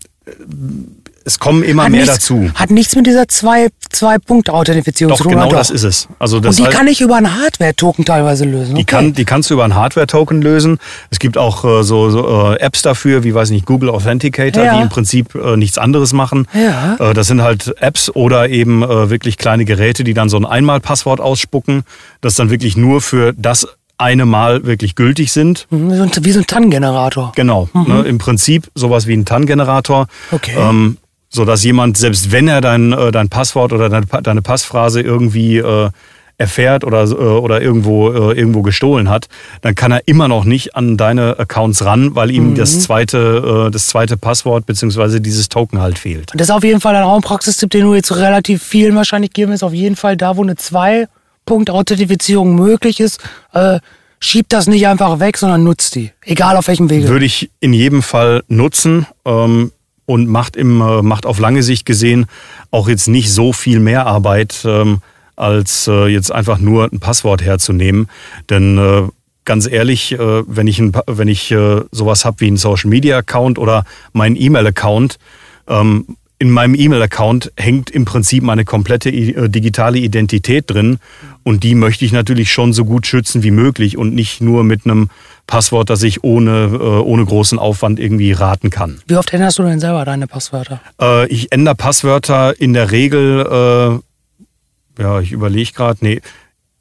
[1.27, 2.51] es kommen immer hat mehr nichts, dazu.
[2.53, 5.31] Hat nichts mit dieser zwei, zwei Punkt authentifizierung zu tun.
[5.31, 6.07] Genau doch, das ist es.
[6.19, 8.75] Also das Und die heißt, kann ich über einen Hardware-Token teilweise lösen.
[8.75, 8.95] Die, okay.
[8.95, 10.77] kann, die kannst du über einen Hardware-Token lösen.
[11.09, 14.75] Es gibt auch äh, so, so äh, Apps dafür, wie weiß nicht, Google Authenticator, ja.
[14.75, 16.47] die im Prinzip äh, nichts anderes machen.
[16.53, 16.95] Ja.
[16.99, 20.45] Äh, das sind halt Apps oder eben äh, wirklich kleine Geräte, die dann so ein
[20.45, 21.85] Einmal-Passwort ausspucken,
[22.21, 23.67] das dann wirklich nur für das
[23.97, 25.67] eine Mal wirklich gültig sind.
[25.69, 27.31] Mhm, wie so ein, TAN-Generator.
[27.35, 27.69] Genau.
[27.73, 27.83] Mhm.
[27.87, 30.07] Ne, Im Prinzip sowas wie ein TAN-Generator.
[30.31, 30.55] Okay.
[30.57, 30.97] Ähm,
[31.29, 35.57] so dass jemand, selbst wenn er dein, äh, dein Passwort oder deine, deine Passphrase irgendwie
[35.57, 35.89] äh,
[36.37, 39.27] erfährt oder, äh, oder irgendwo, äh, irgendwo gestohlen hat,
[39.61, 42.55] dann kann er immer noch nicht an deine Accounts ran, weil ihm mhm.
[42.55, 45.19] das, zweite, äh, das zweite Passwort bzw.
[45.19, 46.31] dieses Token halt fehlt.
[46.33, 49.63] Das ist auf jeden Fall ein Raumpraxistipp, den du jetzt relativ vielen wahrscheinlich geben wirst.
[49.63, 50.55] Auf jeden Fall da, wo eine
[51.45, 53.19] Zwei-Punkt-Authentifizierung möglich ist,
[53.53, 53.79] äh,
[54.19, 56.11] schieb das nicht einfach weg, sondern nutzt die.
[56.23, 57.07] Egal auf welchem Wege.
[57.07, 59.07] Würde ich in jedem Fall nutzen.
[59.25, 59.71] Ähm,
[60.07, 62.27] und macht, im, äh, macht auf lange Sicht gesehen
[62.69, 65.01] auch jetzt nicht so viel mehr Arbeit, ähm,
[65.35, 68.07] als äh, jetzt einfach nur ein Passwort herzunehmen.
[68.51, 69.07] Denn äh,
[69.45, 73.17] ganz ehrlich, äh, wenn ich, ein, wenn ich äh, sowas habe wie einen Social Media
[73.17, 73.83] Account oder
[74.13, 75.17] meinen E-Mail-Account,
[75.67, 76.05] ähm,
[76.37, 80.99] in meinem E-Mail-Account hängt im Prinzip meine komplette äh, digitale Identität drin
[81.43, 84.85] und die möchte ich natürlich schon so gut schützen wie möglich und nicht nur mit
[84.85, 85.09] einem
[85.47, 88.99] Passwort, das ich ohne, äh, ohne großen Aufwand irgendwie raten kann.
[89.07, 90.81] Wie oft änderst du denn selber deine Passwörter?
[90.99, 94.01] Äh, ich ändere Passwörter in der Regel,
[94.97, 96.21] äh, ja, ich überlege gerade, nee,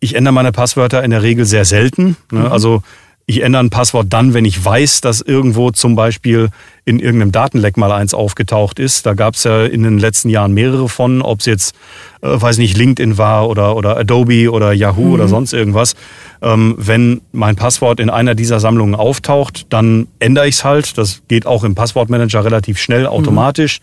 [0.00, 2.16] ich ändere meine Passwörter in der Regel sehr selten.
[2.30, 2.40] Ne?
[2.40, 2.46] Mhm.
[2.46, 2.82] Also
[3.26, 6.50] ich ändere ein Passwort dann, wenn ich weiß, dass irgendwo zum Beispiel
[6.84, 9.06] in irgendeinem Datenleck mal eins aufgetaucht ist.
[9.06, 11.74] Da gab es ja in den letzten Jahren mehrere von, ob es jetzt,
[12.20, 15.12] äh, weiß nicht, LinkedIn war oder, oder Adobe oder Yahoo mhm.
[15.12, 15.94] oder sonst irgendwas.
[16.42, 20.98] Ähm, wenn mein Passwort in einer dieser Sammlungen auftaucht, dann ändere ich es halt.
[20.98, 23.80] Das geht auch im Passwortmanager relativ schnell, automatisch.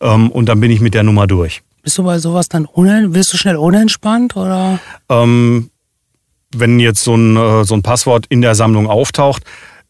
[0.00, 0.06] Mhm.
[0.08, 1.62] Ähm, und dann bin ich mit der Nummer durch.
[1.82, 4.78] Bist du bei sowas dann unen wirst du schnell unentspannt oder?
[5.10, 5.70] Ähm,
[6.58, 9.42] wenn jetzt so ein, äh, so ein Passwort in der Sammlung auftaucht,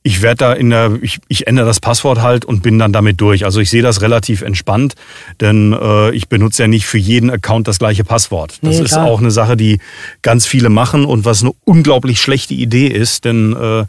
[0.07, 3.23] ich werde da in der, ich, ich ändere das Passwort halt und bin dann damit
[3.23, 3.47] durch.
[3.47, 4.95] Also ich sehe das relativ entspannt,
[5.41, 8.59] denn äh, ich benutze ja nicht für jeden Account das gleiche Passwort.
[8.61, 9.79] Das nee, ist auch eine Sache, die
[10.21, 13.87] ganz viele machen und was eine unglaublich schlechte Idee ist, denn äh,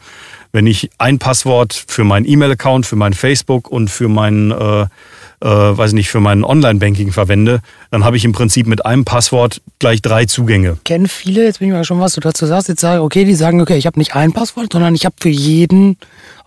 [0.54, 4.86] wenn ich ein Passwort für meinen E-Mail-Account, für mein Facebook und für meinen äh,
[5.46, 9.62] äh, weiß nicht, für mein Online-Banking verwende, dann habe ich im Prinzip mit einem Passwort
[9.78, 10.78] gleich drei Zugänge.
[10.84, 13.36] Kennen viele, jetzt bin ich mal schon, was du dazu sagst, jetzt sage okay, die
[13.36, 15.98] sagen, okay, ich habe nicht ein Passwort, sondern ich habe für jeden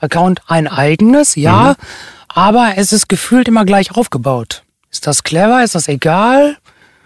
[0.00, 1.84] Account ein eigenes, ja, mhm.
[2.26, 4.64] aber es ist gefühlt immer gleich aufgebaut.
[4.90, 5.62] Ist das clever?
[5.62, 6.56] Ist das egal?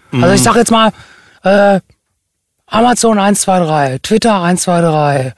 [0.09, 0.23] Mhm.
[0.23, 0.91] Also ich sage jetzt mal,
[1.43, 1.79] äh,
[2.65, 5.33] Amazon 123, Twitter 123,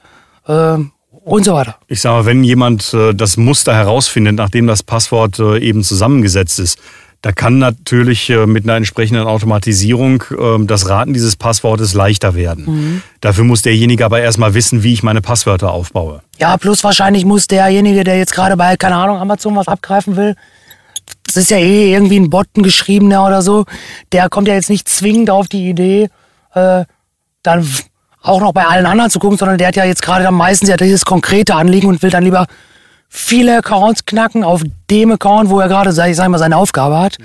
[0.48, 0.90] äh,
[1.26, 1.76] und so weiter.
[1.88, 6.60] Ich sage mal, wenn jemand äh, das Muster herausfindet, nachdem das Passwort äh, eben zusammengesetzt
[6.60, 6.78] ist,
[7.20, 12.64] da kann natürlich äh, mit einer entsprechenden Automatisierung ähm, das Raten dieses Passwortes leichter werden.
[12.66, 13.02] Mhm.
[13.20, 16.22] Dafür muss derjenige aber erstmal wissen, wie ich meine Passwörter aufbaue.
[16.38, 20.36] Ja, plus wahrscheinlich muss derjenige, der jetzt gerade bei, keine Ahnung, Amazon was abgreifen will,
[21.24, 23.64] das ist ja eh irgendwie ein Botten geschriebener oder so,
[24.12, 26.08] der kommt ja jetzt nicht zwingend auf die Idee,
[26.54, 26.84] äh,
[27.42, 27.68] dann
[28.26, 30.68] auch noch bei allen anderen zu gucken, sondern der hat ja jetzt gerade dann meistens
[30.68, 32.46] ja dieses konkrete Anliegen und will dann lieber
[33.08, 36.98] viele Accounts knacken auf dem Account, wo er gerade, sag ich sag mal, seine Aufgabe
[36.98, 37.18] hat,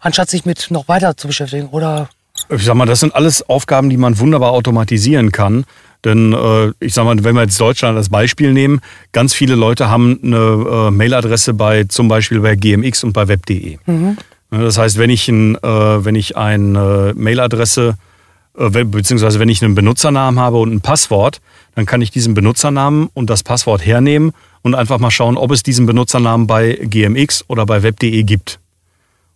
[0.00, 1.68] anstatt sich mit noch weiter zu beschäftigen.
[1.68, 2.08] Oder
[2.48, 5.64] ich sag mal, das sind alles Aufgaben, die man wunderbar automatisieren kann.
[6.04, 8.80] Denn äh, ich sag mal, wenn wir jetzt Deutschland als Beispiel nehmen,
[9.12, 13.78] ganz viele Leute haben eine äh, Mailadresse bei zum Beispiel bei GMX und bei web.de.
[13.86, 14.18] Mhm.
[14.50, 18.13] Das heißt, wenn ich, ein, äh, wenn ich eine Mailadresse äh,
[18.54, 21.40] beziehungsweise wenn ich einen Benutzernamen habe und ein Passwort,
[21.74, 24.32] dann kann ich diesen Benutzernamen und das Passwort hernehmen
[24.62, 28.60] und einfach mal schauen, ob es diesen Benutzernamen bei GMX oder bei web.de gibt.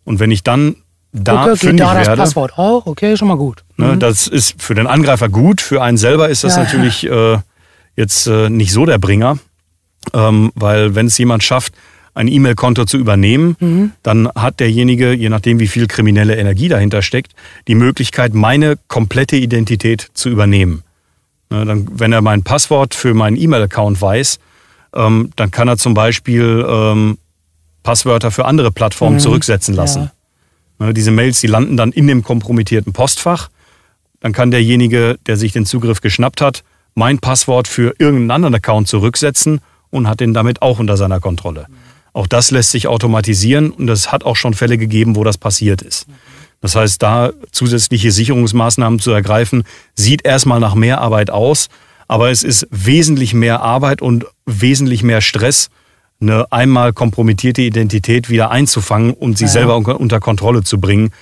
[0.04, 0.76] Und wenn ich dann
[1.12, 3.64] da okay, fündig da das Passwort auch, okay, schon mal gut.
[3.76, 4.00] Ne, mhm.
[4.00, 7.34] Das ist für den Angreifer gut, für einen selber ist das ja, natürlich ja.
[7.34, 7.38] Äh,
[7.96, 9.38] jetzt äh, nicht so der Bringer,
[10.14, 11.74] ähm, weil wenn es jemand schafft,
[12.18, 13.92] ein E-Mail-Konto zu übernehmen, mhm.
[14.02, 17.32] dann hat derjenige, je nachdem wie viel kriminelle Energie dahinter steckt,
[17.68, 20.82] die Möglichkeit, meine komplette Identität zu übernehmen.
[21.50, 24.40] Ne, dann, wenn er mein Passwort für meinen E-Mail-Account weiß,
[24.94, 27.18] ähm, dann kann er zum Beispiel ähm,
[27.84, 29.20] Passwörter für andere Plattformen mhm.
[29.20, 30.10] zurücksetzen lassen.
[30.80, 30.86] Ja.
[30.86, 33.48] Ne, diese Mails, die landen dann in dem kompromittierten Postfach.
[34.20, 36.64] Dann kann derjenige, der sich den Zugriff geschnappt hat,
[36.96, 39.60] mein Passwort für irgendeinen anderen Account zurücksetzen
[39.90, 41.66] und hat den damit auch unter seiner Kontrolle.
[41.68, 41.87] Mhm.
[42.18, 45.82] Auch das lässt sich automatisieren und es hat auch schon Fälle gegeben, wo das passiert
[45.82, 46.06] ist.
[46.60, 49.62] Das heißt, da zusätzliche Sicherungsmaßnahmen zu ergreifen,
[49.94, 51.68] sieht erstmal nach mehr Arbeit aus,
[52.08, 55.68] aber es ist wesentlich mehr Arbeit und wesentlich mehr Stress,
[56.20, 59.50] eine einmal kompromittierte Identität wieder einzufangen und sie ja.
[59.50, 61.12] selber unter Kontrolle zu bringen,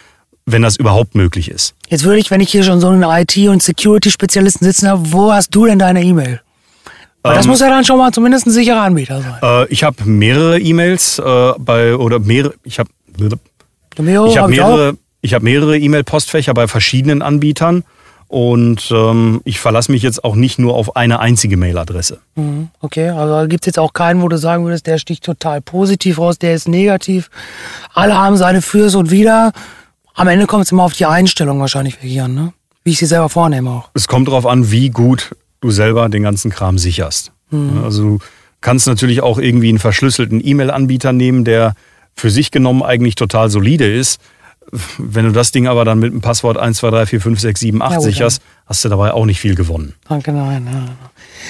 [0.47, 1.75] wenn das überhaupt möglich ist.
[1.91, 5.31] Jetzt würde ich, wenn ich hier schon so einen IT- und Security-Spezialisten sitzen habe, wo
[5.31, 6.41] hast du denn deine E-Mail?
[7.27, 9.39] Aber das ähm, muss ja dann schon mal zumindest ein sicherer Anbieter sein.
[9.43, 12.55] Äh, ich habe mehrere E-Mails äh, bei oder mehrere.
[12.65, 14.97] Ich habe ich habe mehrere.
[15.23, 17.83] Ich habe mehrere E-Mail-Postfächer bei verschiedenen Anbietern
[18.29, 22.21] und ähm, ich verlasse mich jetzt auch nicht nur auf eine einzige Mailadresse.
[22.37, 25.61] Mhm, okay, also gibt es jetzt auch keinen, wo du sagen würdest, der sticht total
[25.61, 27.31] positiv raus, der ist negativ.
[27.93, 29.53] Alle haben seine Fürs und Wider.
[30.15, 32.53] Am Ende kommt es immer auf die Einstellung wahrscheinlich wirklich an, ne?
[32.85, 33.91] wie ich sie selber vornehme auch.
[33.95, 37.33] Es kommt darauf an, wie gut du selber den ganzen Kram sicherst.
[37.51, 37.83] Mhm.
[37.85, 38.19] Also du
[38.61, 41.75] kannst natürlich auch irgendwie einen verschlüsselten E-Mail-Anbieter nehmen, der
[42.15, 44.21] für sich genommen eigentlich total solide ist.
[44.99, 47.61] Wenn du das Ding aber dann mit dem Passwort 1, 2, 3, 4, 5, 6,
[47.61, 49.95] 7, 8 ja, sicherst, hast du dabei auch nicht viel gewonnen.
[50.09, 50.65] Danke, nein.
[50.65, 50.91] nein.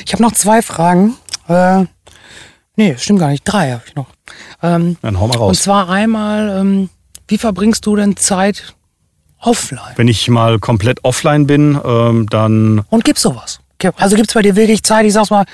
[0.04, 1.14] Ich habe noch zwei Fragen.
[1.48, 1.84] Äh,
[2.76, 3.44] nee, stimmt gar nicht.
[3.44, 4.08] Drei habe ich noch.
[4.62, 5.48] Ähm, dann hau mal raus.
[5.48, 6.90] Und zwar einmal, ähm,
[7.28, 8.74] wie verbringst du denn Zeit
[9.40, 9.94] offline?
[9.96, 12.84] Wenn ich mal komplett offline bin, ähm, dann.
[12.90, 13.60] Und gibt's sowas?
[13.96, 15.44] Also gibt's bei dir wirklich Zeit, ich sag's mal,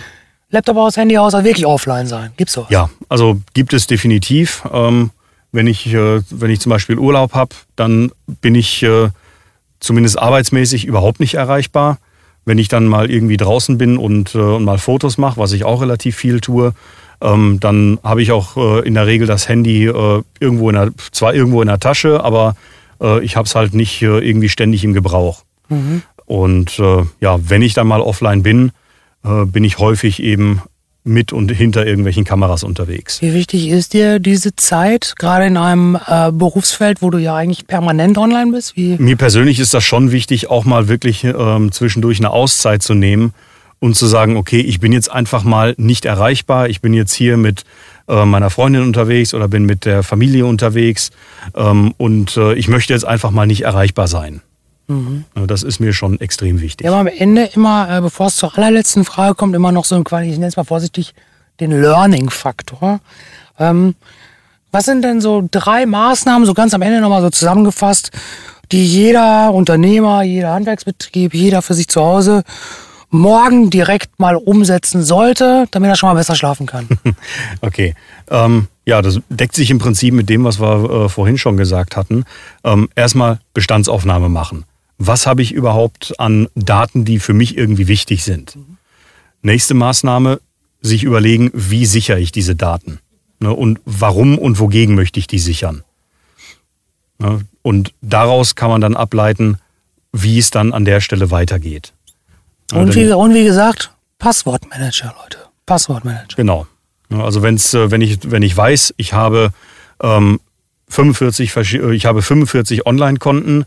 [0.51, 2.33] Laptop aus, Handy aus, also wirklich offline sein?
[2.37, 2.71] Gibt's sowas?
[2.71, 4.63] Ja, also gibt es definitiv.
[4.71, 5.11] Ähm,
[5.51, 9.09] wenn ich, äh, wenn ich zum Beispiel Urlaub habe, dann bin ich äh,
[9.81, 11.99] zumindest arbeitsmäßig überhaupt nicht erreichbar.
[12.45, 15.65] Wenn ich dann mal irgendwie draußen bin und, äh, und mal Fotos mache, was ich
[15.65, 16.75] auch relativ viel tue,
[17.21, 20.91] ähm, dann habe ich auch äh, in der Regel das Handy äh, irgendwo in der,
[21.13, 22.57] zwar irgendwo in der Tasche, aber
[23.01, 25.45] äh, ich habe es halt nicht irgendwie ständig im Gebrauch.
[25.69, 26.03] Mhm.
[26.27, 28.73] Und äh, ja, wenn ich dann mal offline bin,
[29.25, 30.63] äh, bin ich häufig eben
[31.05, 33.21] mit und hinter irgendwelchen Kameras unterwegs.
[33.21, 37.67] Wie wichtig ist dir diese Zeit, gerade in einem äh, Berufsfeld, wo du ja eigentlich
[37.67, 38.77] permanent online bist?
[38.77, 38.97] Wie?
[38.99, 43.35] Mir persönlich ist das schon wichtig, auch mal wirklich ähm, zwischendurch eine Auszeit zu nehmen
[43.81, 47.37] und zu sagen, okay, ich bin jetzt einfach mal nicht erreichbar, ich bin jetzt hier
[47.37, 47.65] mit
[48.07, 51.11] äh, meiner Freundin unterwegs oder bin mit der Familie unterwegs
[51.57, 54.41] ähm, und äh, ich möchte jetzt einfach mal nicht erreichbar sein.
[54.89, 55.25] Mhm.
[55.47, 56.85] Das ist mir schon extrem wichtig.
[56.85, 59.95] Ja, aber am Ende immer, äh, bevor es zur allerletzten Frage kommt, immer noch so
[59.95, 61.15] ein, ich nenne es mal vorsichtig,
[61.61, 63.01] den Learning-Faktor.
[63.59, 63.95] Ähm,
[64.71, 68.11] was sind denn so drei Maßnahmen, so ganz am Ende nochmal so zusammengefasst,
[68.73, 72.43] die jeder Unternehmer, jeder Handwerksbetrieb, jeder für sich zu Hause
[73.11, 76.89] morgen direkt mal umsetzen sollte, damit er schon mal besser schlafen kann?
[77.61, 77.95] okay.
[78.31, 81.97] Ähm, ja, das deckt sich im Prinzip mit dem, was wir äh, vorhin schon gesagt
[81.97, 82.25] hatten.
[82.65, 84.65] Ähm, erstmal Bestandsaufnahme machen
[85.07, 88.57] was habe ich überhaupt an Daten, die für mich irgendwie wichtig sind.
[89.43, 90.41] Nächste Maßnahme,
[90.81, 92.99] sich überlegen, wie sichere ich diese Daten
[93.41, 95.83] ne, und warum und wogegen möchte ich die sichern.
[97.19, 99.59] Ne, und daraus kann man dann ableiten,
[100.13, 101.93] wie es dann an der Stelle weitergeht.
[102.73, 105.39] Und wie, und wie gesagt, Passwortmanager, Leute.
[105.67, 106.37] Passwortmanager.
[106.37, 106.67] Genau.
[107.09, 109.51] Ne, also wenn's, äh, wenn, ich, wenn ich weiß, ich habe,
[110.03, 110.41] ähm,
[110.89, 111.57] 45,
[111.93, 113.65] ich habe 45 Online-Konten,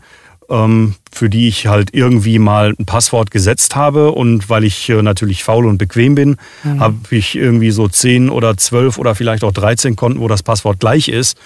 [1.12, 4.12] für die ich halt irgendwie mal ein Passwort gesetzt habe.
[4.12, 6.80] Und weil ich äh, natürlich faul und bequem bin, mhm.
[6.80, 10.80] habe ich irgendwie so 10 oder 12 oder vielleicht auch 13 Konten, wo das Passwort
[10.80, 11.36] gleich ist.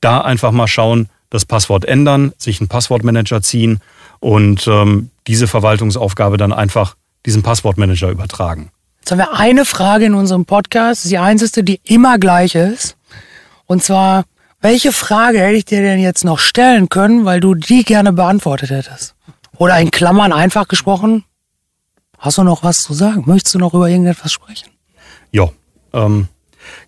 [0.00, 3.80] Da einfach mal schauen, das Passwort ändern, sich einen Passwortmanager ziehen
[4.20, 6.96] und ähm, diese Verwaltungsaufgabe dann einfach
[7.26, 8.70] diesem Passwortmanager übertragen.
[9.00, 12.96] Jetzt haben wir eine Frage in unserem Podcast, die einzige, die immer gleich ist.
[13.66, 14.24] Und zwar,
[14.60, 18.70] welche Frage hätte ich dir denn jetzt noch stellen können, weil du die gerne beantwortet
[18.70, 19.14] hättest?
[19.56, 21.24] Oder in Klammern einfach gesprochen,
[22.18, 23.24] hast du noch was zu sagen?
[23.26, 24.68] Möchtest du noch über irgendetwas sprechen?
[25.30, 25.50] Ja,
[25.92, 26.28] ähm,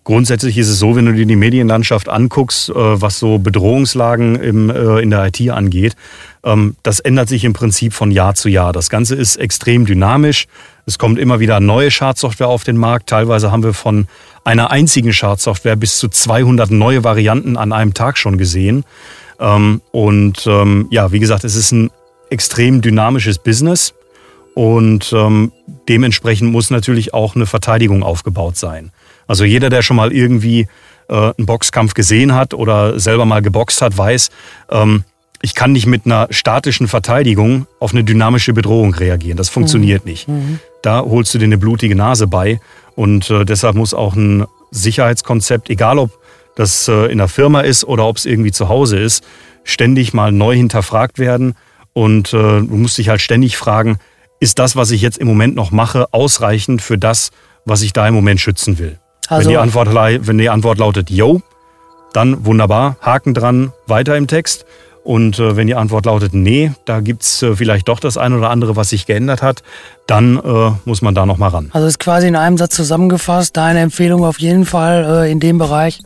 [0.03, 4.69] grundsätzlich ist es so, wenn du dir die Medienlandschaft anguckst, äh, was so Bedrohungslagen im,
[4.69, 5.95] äh, in der IT angeht,
[6.43, 8.73] ähm, das ändert sich im Prinzip von Jahr zu Jahr.
[8.73, 10.47] Das Ganze ist extrem dynamisch.
[10.85, 13.09] Es kommt immer wieder neue Schadsoftware auf den Markt.
[13.09, 14.07] Teilweise haben wir von
[14.43, 18.83] einer einzigen Schadsoftware bis zu 200 neue Varianten an einem Tag schon gesehen.
[19.39, 21.91] Ähm, und ähm, ja, wie gesagt, es ist ein
[22.29, 23.93] extrem dynamisches Business
[24.55, 25.51] und ähm,
[25.87, 28.91] dementsprechend muss natürlich auch eine Verteidigung aufgebaut sein.
[29.27, 30.67] Also jeder, der schon mal irgendwie
[31.07, 34.29] äh, einen Boxkampf gesehen hat oder selber mal geboxt hat, weiß,
[34.71, 35.03] ähm,
[35.41, 39.37] ich kann nicht mit einer statischen Verteidigung auf eine dynamische Bedrohung reagieren.
[39.37, 40.11] Das funktioniert mhm.
[40.11, 40.27] nicht.
[40.27, 40.59] Mhm.
[40.81, 42.59] Da holst du dir eine blutige Nase bei.
[42.95, 46.11] Und äh, deshalb muss auch ein Sicherheitskonzept, egal ob
[46.55, 49.23] das äh, in der Firma ist oder ob es irgendwie zu Hause ist,
[49.63, 51.55] ständig mal neu hinterfragt werden.
[51.93, 53.97] Und äh, du musst dich halt ständig fragen,
[54.39, 57.31] ist das, was ich jetzt im Moment noch mache, ausreichend für das,
[57.65, 58.99] was ich da im Moment schützen will?
[59.27, 61.41] Also, wenn, die Antwort, wenn die Antwort lautet Yo,
[62.13, 64.65] dann wunderbar, Haken dran, weiter im Text.
[65.03, 68.49] Und äh, wenn die Antwort lautet, nee, da gibt's äh, vielleicht doch das eine oder
[68.49, 69.63] andere, was sich geändert hat,
[70.05, 71.69] dann äh, muss man da nochmal ran.
[71.73, 75.57] Also ist quasi in einem Satz zusammengefasst, deine Empfehlung auf jeden Fall äh, in dem
[75.57, 75.99] Bereich,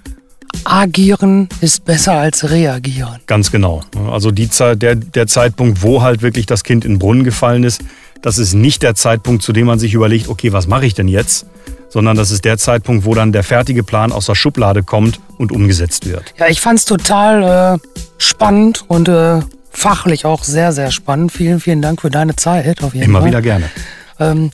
[0.63, 3.19] agieren ist besser als reagieren.
[3.27, 3.81] Ganz genau.
[4.09, 7.81] Also die der, der Zeitpunkt, wo halt wirklich das Kind in den Brunnen gefallen ist,
[8.21, 11.07] das ist nicht der Zeitpunkt, zu dem man sich überlegt, okay, was mache ich denn
[11.07, 11.45] jetzt?
[11.87, 15.53] sondern das ist der Zeitpunkt, wo dann der fertige Plan aus der Schublade kommt und
[15.53, 16.33] umgesetzt wird.
[16.37, 19.39] Ja, ich fand es total äh, spannend und äh,
[19.71, 21.31] fachlich auch sehr, sehr spannend.
[21.31, 22.83] Vielen, vielen Dank für deine Zeit.
[22.83, 23.29] Auf jeden Immer Fall.
[23.29, 23.69] wieder gerne.
[24.19, 24.51] Ähm,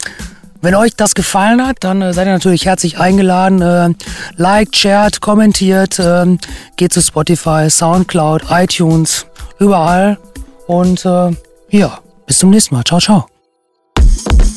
[0.61, 3.59] wenn euch das gefallen hat, dann äh, seid ihr natürlich herzlich eingeladen.
[3.63, 3.89] Äh,
[4.35, 6.37] liked, shared, kommentiert, äh,
[6.75, 9.25] geht zu Spotify, Soundcloud, iTunes,
[9.57, 10.19] überall.
[10.67, 11.31] Und äh,
[11.71, 11.97] ja,
[12.31, 12.85] Bis zum nächsten Mal.
[12.85, 13.30] Ciao, ciao.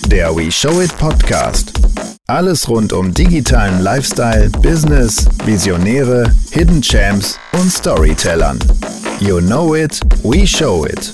[0.07, 1.73] Der We Show It Podcast.
[2.27, 8.59] Alles rund um digitalen Lifestyle, Business, Visionäre, Hidden Champs und Storytellern.
[9.21, 11.13] You know it, we show it.